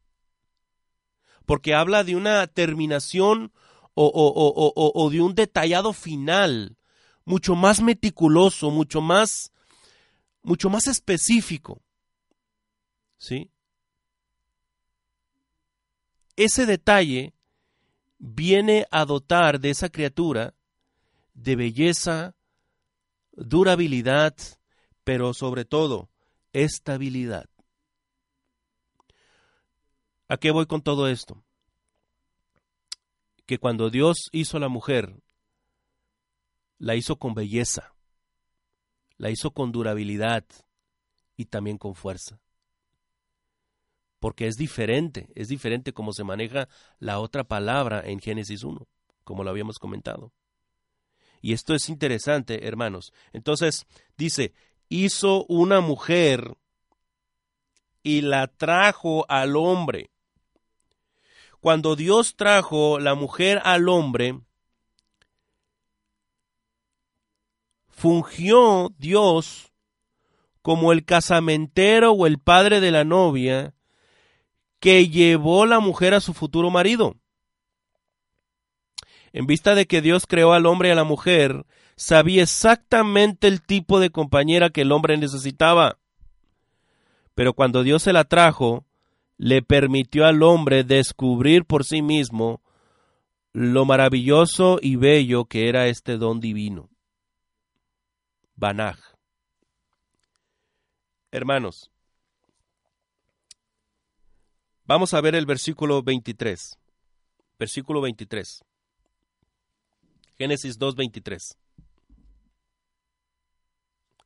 [1.46, 3.52] Porque habla de una terminación
[3.94, 6.76] o, de un detallado final
[7.24, 9.51] mucho más meticuloso, mucho más,
[10.42, 11.82] mucho más específico.
[13.18, 13.50] ¿Sí?
[16.36, 17.34] Ese detalle
[18.18, 20.54] viene a dotar de esa criatura
[21.34, 22.34] de belleza,
[23.32, 24.34] durabilidad,
[25.04, 26.08] pero sobre todo
[26.52, 27.48] estabilidad.
[30.28, 31.44] ¿A qué voy con todo esto?
[33.46, 35.20] que cuando Dios hizo a la mujer,
[36.78, 37.94] la hizo con belleza,
[39.22, 40.44] la hizo con durabilidad
[41.36, 42.40] y también con fuerza.
[44.18, 48.84] Porque es diferente, es diferente como se maneja la otra palabra en Génesis 1,
[49.22, 50.32] como lo habíamos comentado.
[51.40, 53.12] Y esto es interesante, hermanos.
[53.32, 54.54] Entonces, dice,
[54.88, 56.56] hizo una mujer
[58.02, 60.10] y la trajo al hombre
[61.60, 64.40] cuando Dios trajo la mujer al hombre,
[68.02, 69.72] fungió Dios
[70.60, 73.74] como el casamentero o el padre de la novia
[74.80, 77.14] que llevó la mujer a su futuro marido.
[79.32, 83.62] En vista de que Dios creó al hombre y a la mujer, sabía exactamente el
[83.62, 86.00] tipo de compañera que el hombre necesitaba.
[87.36, 88.84] Pero cuando Dios se la trajo,
[89.36, 92.62] le permitió al hombre descubrir por sí mismo
[93.52, 96.91] lo maravilloso y bello que era este don divino.
[98.62, 98.96] Banaj.
[101.32, 101.90] Hermanos,
[104.84, 106.78] vamos a ver el versículo 23.
[107.58, 108.64] versículo 23.
[110.38, 111.58] Génesis 2, 23.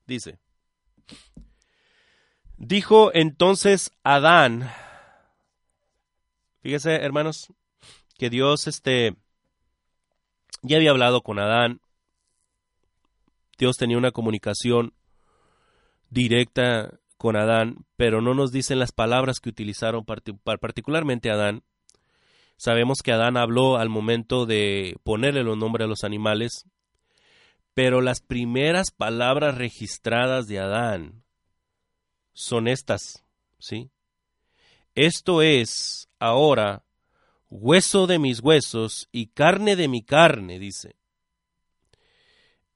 [0.06, 0.38] Dice,
[2.58, 4.70] dijo entonces Adán,
[6.60, 7.54] fíjese hermanos,
[8.18, 9.16] que Dios este,
[10.60, 11.80] ya había hablado con Adán,
[13.58, 14.92] Dios tenía una comunicación
[16.10, 21.62] directa con Adán, pero no nos dicen las palabras que utilizaron particularmente Adán.
[22.58, 26.66] Sabemos que Adán habló al momento de ponerle los nombres a los animales,
[27.74, 31.24] pero las primeras palabras registradas de Adán
[32.32, 33.24] son estas,
[33.58, 33.90] ¿sí?
[34.94, 36.84] Esto es ahora
[37.50, 40.96] hueso de mis huesos y carne de mi carne, dice.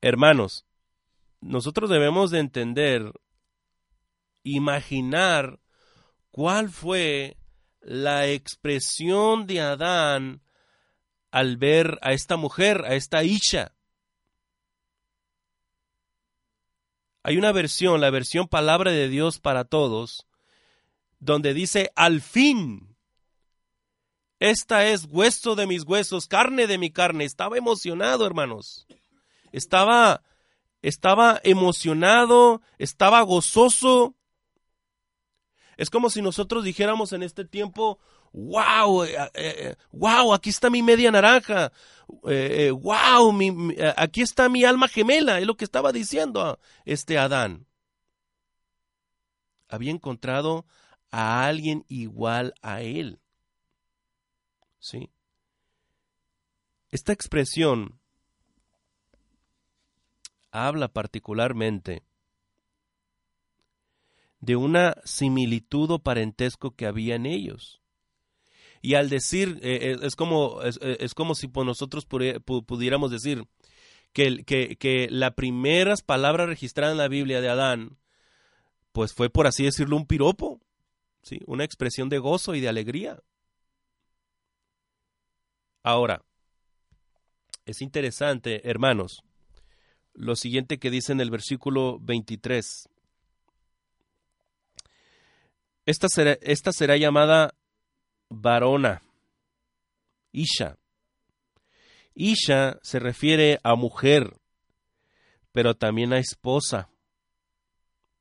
[0.02, 0.66] Hermanos,
[1.40, 3.12] nosotros debemos de entender,
[4.42, 5.60] imaginar
[6.30, 7.36] cuál fue
[7.80, 10.42] la expresión de Adán
[11.30, 13.74] al ver a esta mujer, a esta Isha.
[17.22, 20.26] Hay una versión, la versión palabra de Dios para todos,
[21.18, 22.96] donde dice, al fin,
[24.40, 27.24] esta es hueso de mis huesos, carne de mi carne.
[27.24, 28.86] Estaba emocionado, hermanos.
[29.52, 30.22] Estaba,
[30.82, 34.14] estaba emocionado, estaba gozoso.
[35.76, 37.98] Es como si nosotros dijéramos en este tiempo,
[38.32, 41.72] wow, eh, eh, eh, wow, aquí está mi media naranja,
[42.06, 43.38] wow,
[43.96, 47.66] aquí está mi alma gemela, es lo que estaba diciendo este Adán.
[49.68, 50.66] Había encontrado
[51.10, 53.20] a alguien igual a él.
[54.78, 55.10] ¿Sí?
[56.90, 57.99] Esta expresión
[60.52, 62.02] habla particularmente
[64.40, 67.80] de una similitud o parentesco que había en ellos.
[68.82, 73.44] Y al decir, eh, eh, es, como, es, eh, como si nosotros pudiéramos decir
[74.12, 77.98] que, que, que las primeras palabras registradas en la Biblia de Adán,
[78.92, 80.60] pues fue por así decirlo un piropo,
[81.22, 81.40] ¿sí?
[81.46, 83.22] una expresión de gozo y de alegría.
[85.82, 86.24] Ahora,
[87.66, 89.22] es interesante, hermanos,
[90.14, 92.88] lo siguiente que dice en el versículo 23.
[95.86, 97.54] Esta será, esta será llamada
[98.28, 99.02] varona,
[100.32, 100.76] Isha.
[102.14, 104.36] Isha se refiere a mujer,
[105.52, 106.90] pero también a esposa,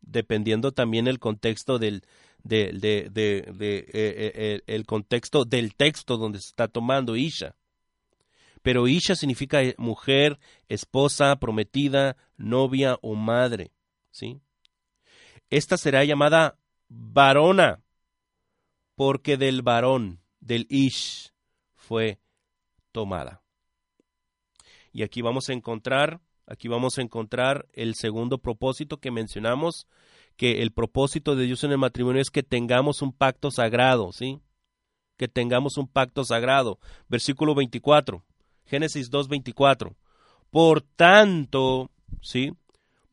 [0.02, 2.04] dependiendo también el contexto del,
[2.44, 2.72] de,
[3.12, 7.56] de, eh, eh, el contexto del texto donde se está tomando Isha.
[8.62, 13.72] Pero Isha significa mujer, esposa, prometida, novia o madre.
[14.12, 14.42] ¿sí?
[15.50, 16.58] Esta será llamada
[16.90, 17.82] varona,
[18.96, 21.32] porque del varón, del Ish,
[21.76, 22.20] fue
[22.92, 23.42] tomada.
[24.92, 29.88] Y aquí vamos a encontrar, aquí vamos a encontrar el segundo propósito que mencionamos,
[30.36, 34.40] que el propósito de Dios en el matrimonio es que tengamos un pacto sagrado, ¿sí?
[35.18, 36.80] Que tengamos un pacto sagrado.
[37.08, 38.24] Versículo 24,
[38.70, 39.96] Génesis 2:24.
[40.52, 41.90] Por tanto,
[42.22, 42.54] ¿sí?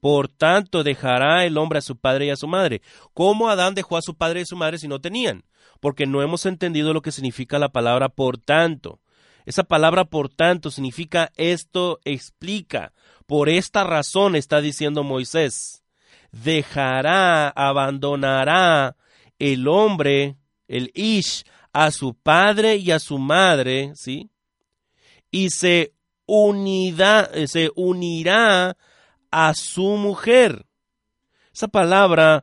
[0.00, 2.82] Por tanto dejará el hombre a su padre y a su madre.
[3.14, 5.44] ¿Cómo Adán dejó a su padre y a su madre si no tenían?
[5.80, 9.00] porque no hemos entendido lo que significa la palabra por tanto.
[9.44, 12.92] Esa palabra por tanto significa esto explica.
[13.26, 15.84] Por esta razón está diciendo Moisés,
[16.32, 18.96] dejará, abandonará
[19.38, 20.36] el hombre,
[20.68, 24.30] el Ish, a su padre y a su madre, ¿sí?
[25.36, 25.92] Y se,
[26.24, 28.74] unirá, se unirá
[29.30, 30.64] a su mujer.
[31.52, 32.42] Esa palabra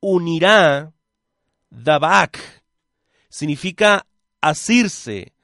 [0.00, 0.92] unirá
[1.70, 2.40] Dabak
[3.28, 4.04] significa
[4.40, 5.34] asirse,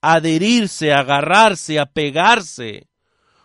[0.00, 2.88] adherirse, agarrarse, apegarse,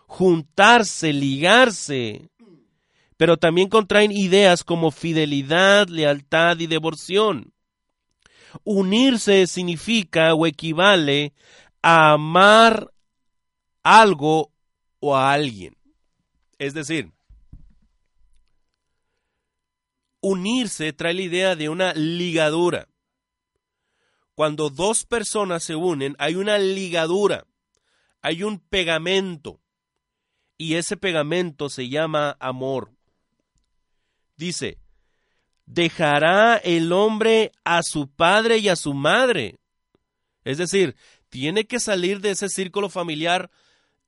[0.07, 2.31] juntarse, ligarse.
[3.15, 7.53] Pero también contraen ideas como fidelidad, lealtad y devoción.
[8.63, 11.33] Unirse significa o equivale
[11.81, 12.91] amar
[13.83, 14.51] algo
[14.99, 15.75] o a alguien.
[16.57, 17.11] Es decir,
[20.21, 22.87] unirse trae la idea de una ligadura.
[24.35, 27.45] Cuando dos personas se unen, hay una ligadura,
[28.21, 29.59] hay un pegamento,
[30.57, 32.91] y ese pegamento se llama amor.
[34.37, 34.77] Dice,
[35.65, 39.57] dejará el hombre a su padre y a su madre.
[40.43, 40.95] Es decir,
[41.31, 43.49] tiene que salir de ese círculo familiar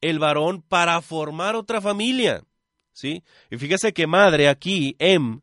[0.01, 2.43] el varón para formar otra familia.
[2.91, 3.24] ¿Sí?
[3.49, 5.41] Y fíjese que madre aquí, Em,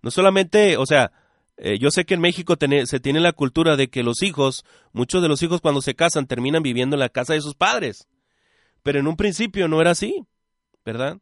[0.00, 1.12] no solamente, o sea,
[1.58, 2.56] eh, yo sé que en México
[2.86, 6.26] se tiene la cultura de que los hijos, muchos de los hijos cuando se casan
[6.26, 8.08] terminan viviendo en la casa de sus padres.
[8.82, 10.24] Pero en un principio no era así,
[10.86, 11.18] ¿verdad?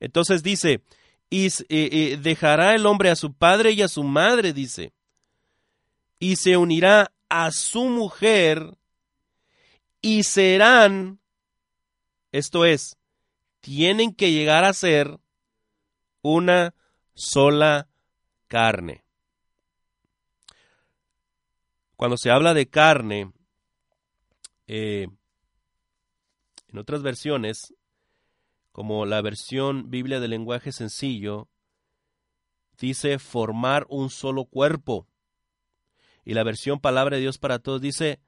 [0.00, 0.80] Entonces dice,
[1.28, 4.92] y dejará el hombre a su padre y a su madre, dice,
[6.18, 8.78] y se unirá a su mujer
[10.00, 11.20] y serán,
[12.32, 12.96] esto es,
[13.60, 15.18] tienen que llegar a ser
[16.22, 16.74] una
[17.14, 17.88] sola
[18.48, 19.04] carne.
[21.96, 23.32] Cuando se habla de carne,
[24.66, 25.06] eh,
[26.68, 27.74] en otras versiones,
[28.72, 31.48] como la versión Biblia del lenguaje sencillo,
[32.78, 35.08] dice formar un solo cuerpo.
[36.24, 38.20] Y la versión Palabra de Dios para Todos dice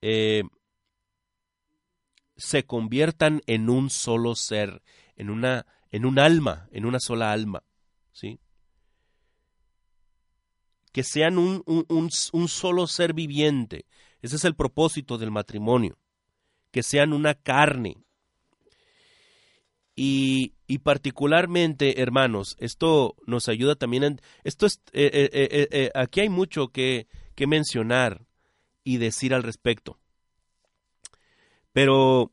[0.00, 0.44] eh,
[2.36, 4.82] se conviertan en un solo ser,
[5.16, 7.62] en una, en un alma, en una sola alma.
[8.12, 8.38] ¿sí?
[10.92, 13.86] Que sean un, un, un solo ser viviente.
[14.22, 15.98] Ese es el propósito del matrimonio.
[16.70, 17.98] Que sean una carne.
[19.96, 24.02] Y, y, particularmente, hermanos, esto nos ayuda también.
[24.02, 27.06] En, esto es, eh, eh, eh, aquí hay mucho que,
[27.36, 28.26] que mencionar
[28.82, 30.00] y decir al respecto.
[31.74, 32.30] Pero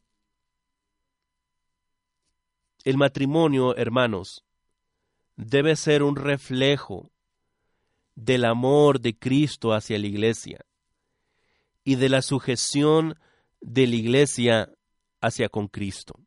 [2.84, 4.46] el matrimonio, hermanos,
[5.36, 7.12] debe ser un reflejo
[8.14, 10.64] del amor de Cristo hacia la iglesia
[11.84, 13.20] y de la sujeción
[13.62, 14.70] de la iglesia
[15.22, 16.20] hacia con Cristo.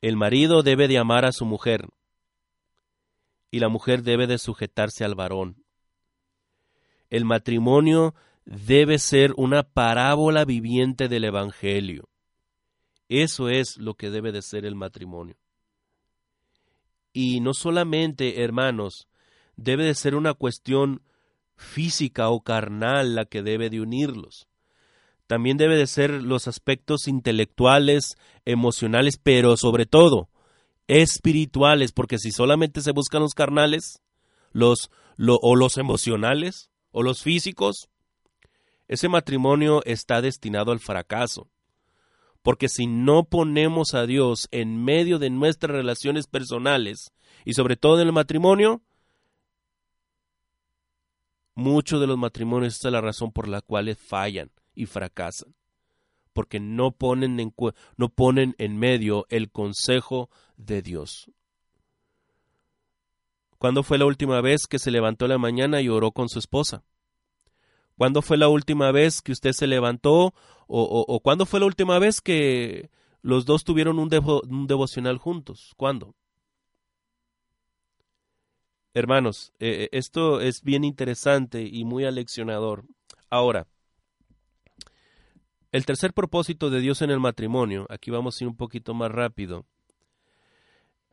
[0.00, 1.88] El marido debe de amar a su mujer
[3.52, 5.64] y la mujer debe de sujetarse al varón.
[7.10, 12.08] El matrimonio debe ser una parábola viviente del Evangelio.
[13.08, 15.36] Eso es lo que debe de ser el matrimonio.
[17.12, 19.08] Y no solamente, hermanos,
[19.56, 21.02] debe de ser una cuestión
[21.56, 24.48] física o carnal la que debe de unirlos.
[25.26, 30.28] También debe de ser los aspectos intelectuales, emocionales, pero sobre todo
[30.86, 34.02] espirituales, porque si solamente se buscan los carnales,
[34.52, 37.88] los o los emocionales o los físicos,
[38.88, 41.48] ese matrimonio está destinado al fracaso.
[42.42, 47.12] Porque si no ponemos a Dios en medio de nuestras relaciones personales
[47.44, 48.82] y sobre todo en el matrimonio,
[51.54, 55.54] muchos de los matrimonios esta es la razón por la cual fallan y fracasan.
[56.34, 57.54] Porque no ponen, en,
[57.96, 61.30] no ponen en medio el consejo de Dios.
[63.56, 66.84] ¿Cuándo fue la última vez que se levantó la mañana y oró con su esposa?
[67.96, 70.34] ¿Cuándo fue la última vez que usted se levantó?
[70.66, 72.90] ¿O, o, cuándo fue la última vez que
[73.22, 74.10] los dos tuvieron un,
[74.48, 75.72] un devocional juntos?
[75.76, 76.14] ¿Cuándo?
[78.94, 82.84] Hermanos, eh, eh, esto es bien interesante y muy aleccionador.
[83.28, 83.66] Ahora,
[85.72, 89.10] el tercer propósito de Dios en el matrimonio, aquí vamos a ir un poquito más
[89.10, 89.66] rápido,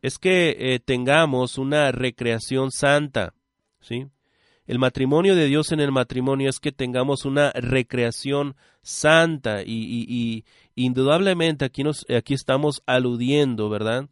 [0.04, 3.34] es que eh, tengamos una recreación santa,
[3.80, 4.06] ¿sí?
[4.72, 10.45] El matrimonio de Dios en el matrimonio es que tengamos una recreación santa y,
[10.76, 14.07] indudablemente aquí, nos, aquí estamos aludiendo, ¿verdad?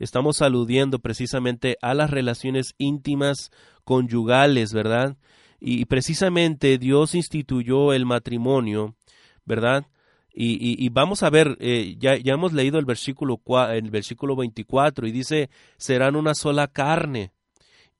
[0.00, 3.52] Estamos aludiendo precisamente a las relaciones íntimas
[3.84, 5.16] conyugales, ¿verdad?
[5.60, 8.96] Y, precisamente Dios instituyó el matrimonio,
[9.44, 9.86] ¿verdad?
[10.34, 13.40] Y, vamos a ver, eh, ya, ya, hemos leído el versículo,
[13.70, 17.30] el versículo 24 y dice, serán una sola carne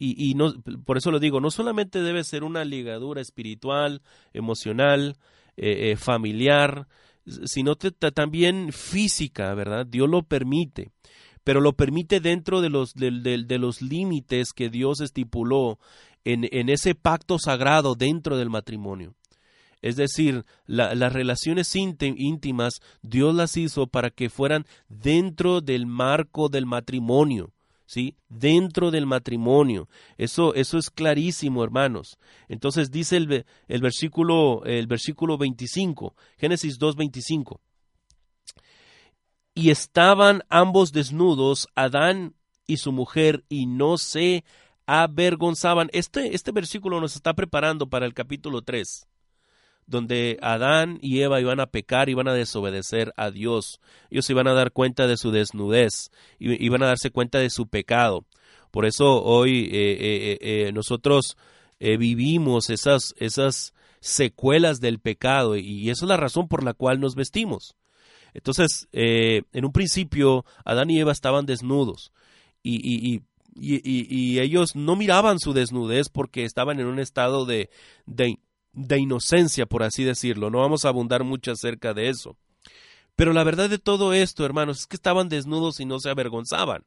[0.03, 0.55] y, no,
[0.87, 4.01] por eso lo digo, no solamente debe ser una ligadura espiritual,
[4.33, 5.19] emocional,
[5.59, 6.89] eh, eh, familiar,
[7.45, 9.85] sino también física, ¿verdad?
[9.85, 10.91] Dios lo permite,
[11.45, 15.79] pero lo permite dentro de los, de, los límites que Dios estipuló
[16.25, 19.15] en, en, ese pacto sagrado dentro del matrimonio.
[19.83, 26.65] Es decir, las relaciones íntimas Dios las hizo para que fueran dentro del marco del
[26.65, 27.53] matrimonio.
[27.91, 28.15] ¿Sí?
[28.29, 29.89] Dentro del matrimonio.
[30.17, 32.19] Eso, eso es clarísimo, hermanos.
[32.49, 37.61] Entonces dice el, el, versículo, el versículo 25, Génesis 2, 25.
[39.55, 44.45] Y estaban ambos desnudos, Adán y su mujer, y no se
[44.87, 45.91] avergonzaban.
[45.93, 49.10] Este, este versículo nos está preparando para el capítulo 3
[49.87, 53.81] donde Adán y Eva iban a pecar, iban a desobedecer a Dios.
[54.11, 58.25] Ellos iban a dar cuenta de su desnudez, iban a darse cuenta de su pecado.
[58.71, 61.37] Por eso hoy eh, eh, eh, nosotros
[61.81, 67.15] vivimos esas, esas secuelas del pecado y esa es la razón por la cual nos
[67.15, 67.75] vestimos.
[68.35, 72.13] Entonces, en un principio, Adán y Eva estaban desnudos
[72.63, 73.23] y, y,
[74.39, 77.71] ellos no miraban su desnudez porque estaban en un estado de,
[78.07, 78.39] de,
[78.73, 80.51] de inocencia, por así decirlo.
[80.51, 82.37] No vamos a abundar mucho acerca de eso.
[83.17, 86.85] Pero la verdad de todo esto, hermanos, es que estaban desnudos y no se avergonzaban.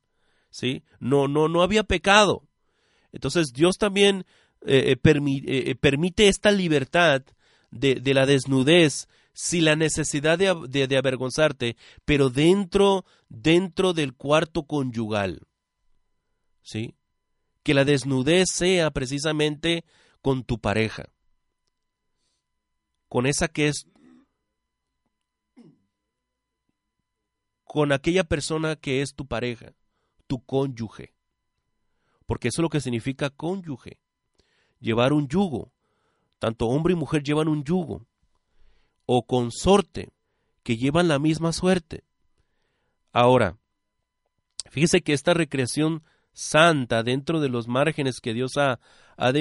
[0.50, 0.84] ¿Sí?
[1.00, 2.48] No, no, no había pecado.
[3.12, 4.26] Entonces Dios también
[4.66, 7.24] eh, eh, eh, permite esta libertad
[7.72, 11.76] de, de, la desnudez sin la necesidad de, de, de, avergonzarte,
[12.06, 15.42] pero dentro, dentro del cuarto conyugal.
[16.62, 16.96] ¿Sí?
[17.64, 19.86] Que la desnudez sea precisamente
[20.22, 21.10] con tu pareja,
[23.14, 23.86] con esa que es
[27.64, 29.76] con aquella persona que es tu pareja,
[30.26, 31.14] tu cónyuge.
[32.26, 34.00] Porque eso es lo que significa cónyuge.
[34.80, 35.72] Llevar un yugo.
[36.40, 38.08] Tanto hombre y mujer llevan un yugo.
[39.06, 40.12] O consorte,
[40.64, 42.06] que llevan la misma suerte.
[43.12, 43.60] Ahora,
[44.72, 46.02] fíjese que esta recreación
[46.32, 48.80] santa dentro de los márgenes que Dios ha,
[49.18, 49.32] ha,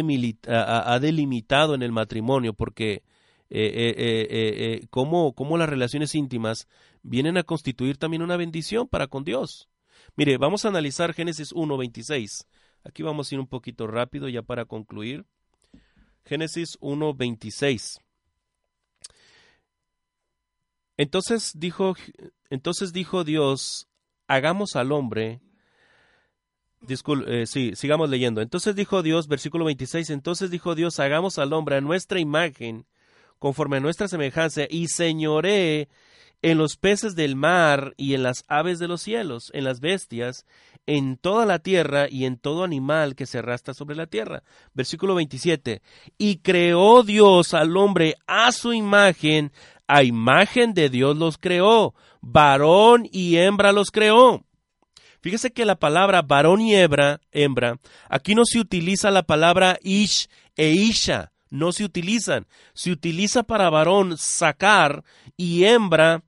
[1.00, 3.02] delimitado en el matrimonio, porque
[3.54, 6.68] eh, eh, eh, cómo, cómo las relaciones íntimas
[7.02, 9.68] vienen a constituir también una bendición para con Dios.
[10.16, 12.46] Mire, vamos a analizar Génesis 1.26.
[12.82, 15.26] Aquí vamos a ir un poquito rápido ya para concluir.
[16.24, 18.00] Génesis 1.26.
[20.96, 21.94] Entonces dijo,
[22.48, 23.86] entonces dijo Dios,
[24.28, 25.42] hagamos al hombre.
[27.44, 28.40] Sí, sigamos leyendo.
[28.40, 32.86] Entonces dijo Dios, versículo 26, entonces dijo Dios, hagamos al hombre a nuestra imagen
[33.42, 35.88] conforme a nuestra semejanza, y señoré
[36.42, 40.46] en los peces del mar y en las aves de los cielos, en las bestias,
[40.86, 44.44] en toda la tierra y en todo animal que se arrastra sobre la tierra.
[44.74, 45.82] Versículo 27.
[46.18, 49.50] Y creó Dios al hombre a su imagen,
[49.88, 54.44] a imagen de Dios los creó, varón y hembra los creó.
[55.20, 60.28] Fíjese que la palabra varón y hembra, hembra, aquí no se utiliza la palabra ish
[60.54, 62.48] e isha, no se utilizan.
[62.72, 65.04] Se utiliza para varón sacar
[65.36, 66.24] y hembra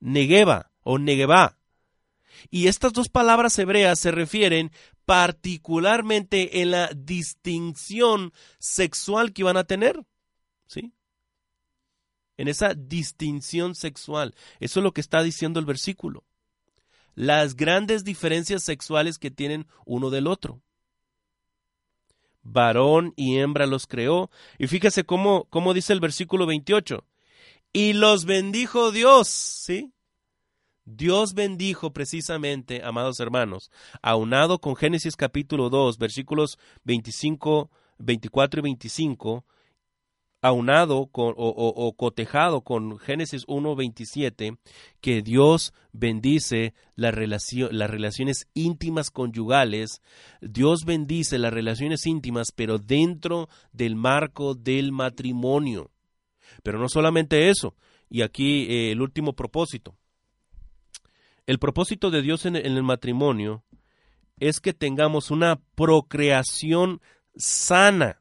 [0.00, 1.56] negueva o negueva.
[2.50, 4.72] Y estas dos palabras hebreas se refieren
[5.04, 10.04] particularmente en la distinción sexual que iban a tener.
[10.66, 10.92] ¿Sí?
[12.36, 14.34] En esa distinción sexual.
[14.58, 16.24] Eso es lo que está diciendo el versículo.
[17.14, 20.60] Las grandes diferencias sexuales que tienen uno del otro
[22.46, 24.30] varón y hembra los creó.
[24.58, 27.04] Y fíjese cómo, cómo dice el versículo 28.
[27.72, 29.92] Y los bendijo Dios, ¿sí?
[30.84, 33.72] Dios bendijo precisamente, amados hermanos,
[34.02, 39.44] aunado con Génesis capítulo 2, versículos 25, 24 y 25,
[40.42, 44.58] aunado o, cotejado con Génesis 1.27,
[45.00, 50.02] que Dios bendice las relaciones íntimas conyugales,
[50.40, 55.90] Dios bendice las relaciones íntimas, pero dentro del marco del matrimonio.
[56.62, 57.74] Pero no solamente eso,
[58.08, 59.96] y aquí eh, el último propósito.
[61.46, 63.64] El propósito de Dios en el matrimonio
[64.38, 67.00] es que tengamos una procreación
[67.36, 68.20] sana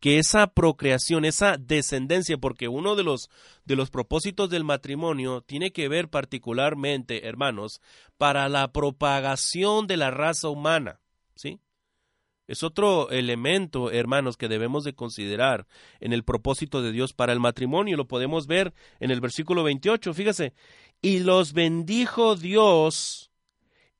[0.00, 3.30] que esa procreación, esa descendencia, porque uno de los,
[3.64, 7.80] de los propósitos del matrimonio tiene que ver particularmente, hermanos,
[8.16, 11.00] para la propagación de la raza humana,
[11.34, 11.60] ¿sí?
[12.46, 15.66] Es otro elemento, hermanos, que debemos de considerar
[16.00, 17.98] en el propósito de Dios para el matrimonio.
[17.98, 20.54] Lo podemos ver en el versículo 28, fíjese.
[21.02, 23.30] Y los bendijo Dios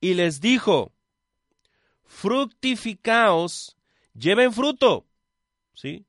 [0.00, 0.92] y les dijo,
[2.06, 3.76] fructificaos,
[4.14, 5.07] lleven fruto
[5.78, 6.04] ¿sí?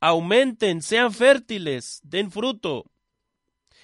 [0.00, 2.90] Aumenten, sean fértiles, den fruto.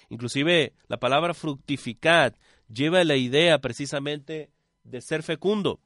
[0.08, 2.38] Inclusive la palabra fructificar
[2.72, 4.50] lleva la idea precisamente
[4.82, 5.80] de ser fecundo.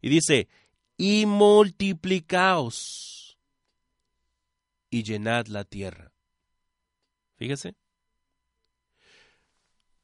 [0.00, 0.48] Y dice,
[0.96, 2.72] y multiplicaos
[4.88, 6.12] y llenad la tierra.
[7.36, 7.74] Fíjese.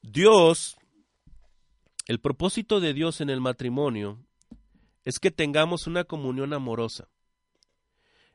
[0.02, 0.76] Dios,
[2.06, 4.22] el propósito de Dios en el matrimonio
[5.04, 7.08] es que tengamos una comunión amorosa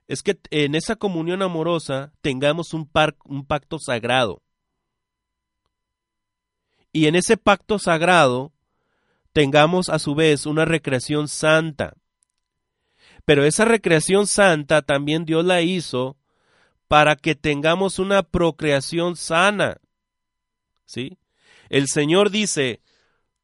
[0.08, 2.90] es que en esa comunión amorosa tengamos un,
[3.26, 4.42] un pacto sagrado.
[6.92, 8.52] Y en ese pacto sagrado
[9.32, 11.96] tengamos a su vez una recreación santa.
[13.26, 16.18] Pero esa recreación santa también Dios la hizo
[16.88, 19.78] para que tengamos una procreación sana.
[20.86, 21.18] ¿Sí?
[21.70, 22.82] El Señor dice,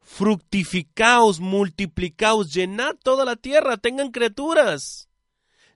[0.01, 5.08] fructificaos, multiplicaos, llenad toda la tierra, tengan criaturas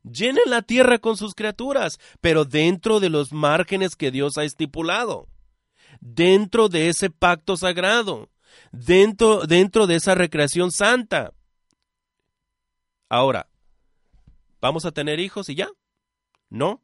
[0.04, 5.28] llenen la tierra con sus criaturas, pero dentro de los márgenes que Dios ha estipulado,
[6.02, 8.30] dentro de ese pacto sagrado,
[8.72, 11.34] dentro, dentro de esa recreación santa.
[13.10, 13.50] Ahora,
[14.60, 15.70] ¿vamos a tener hijos y ya?
[16.50, 16.82] No.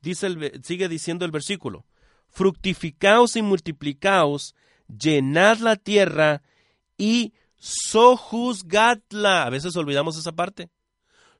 [0.00, 0.28] Dice
[0.62, 1.84] sigue diciendo el versículo,
[2.28, 4.54] fructificaos y multiplicaos,
[4.88, 6.42] llenad la tierra
[6.96, 9.44] y sojuzgadla.
[9.44, 10.70] A veces olvidamos esa parte.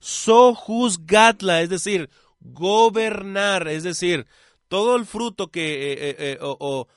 [0.01, 4.27] Sojuzgadla, es decir, gobernar, es decir,
[4.69, 6.89] todo el fruto que, eh, eh, eh, o,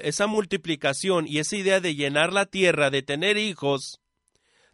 [0.00, 4.00] esa multiplicación y esa idea de llenar la tierra, de tener hijos,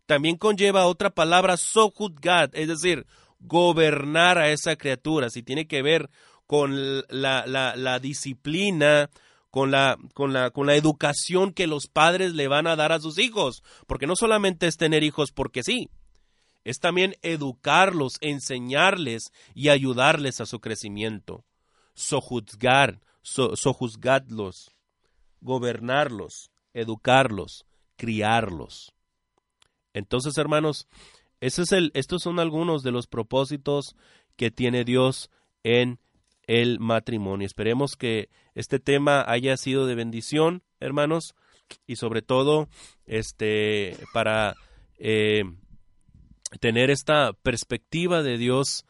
[0.07, 3.07] también conlleva otra palabra, sojuzgad, es decir,
[3.41, 6.09] gobernar a esa criatura, si tiene que ver
[6.47, 9.11] con la, la, disciplina,
[9.51, 13.01] con la, con, la, con la educación que los padres le van a dar a
[13.01, 15.91] sus hijos, porque no solamente es tener hijos porque sí,
[16.67, 21.45] es también educarlos, enseñarles y ayudarles a su crecimiento,
[21.95, 24.75] sojuzgar, sojuzgadlos,
[25.41, 28.93] gobernarlos, educarlos, criarlos.
[29.95, 30.89] Entonces, hermanos,
[31.41, 33.95] estos son algunos de los propósitos
[34.35, 35.31] que tiene Dios
[35.63, 36.01] en
[36.49, 37.47] el matrimonio.
[37.47, 41.37] Esperemos que este tema haya sido de bendición, hermanos,
[41.87, 42.69] y sobre todo,
[43.07, 44.57] este, para
[44.99, 45.45] eh,
[46.59, 48.85] tener esta perspectiva de Dios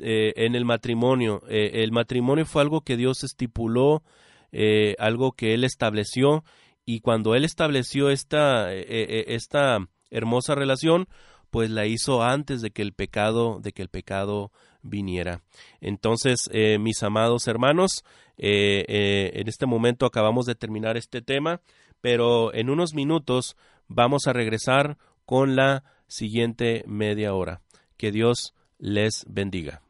[0.00, 1.42] eh, en el matrimonio.
[1.48, 4.02] Eh, el matrimonio fue algo que Dios estipuló,
[4.98, 6.42] algo que Él estableció,
[6.86, 11.06] y cuando Él estableció esta, esta hermosa relación,
[11.50, 14.52] pues la hizo antes de que el pecado, de que el pecado
[14.82, 15.42] viniera.
[15.80, 18.04] Entonces, eh, mis amados hermanos,
[18.36, 21.60] eh, eh, en este momento acabamos de terminar este tema,
[22.00, 23.56] pero en unos minutos
[23.88, 27.60] vamos a regresar con la siguiente media hora.
[27.96, 29.82] Que Dios les bendiga.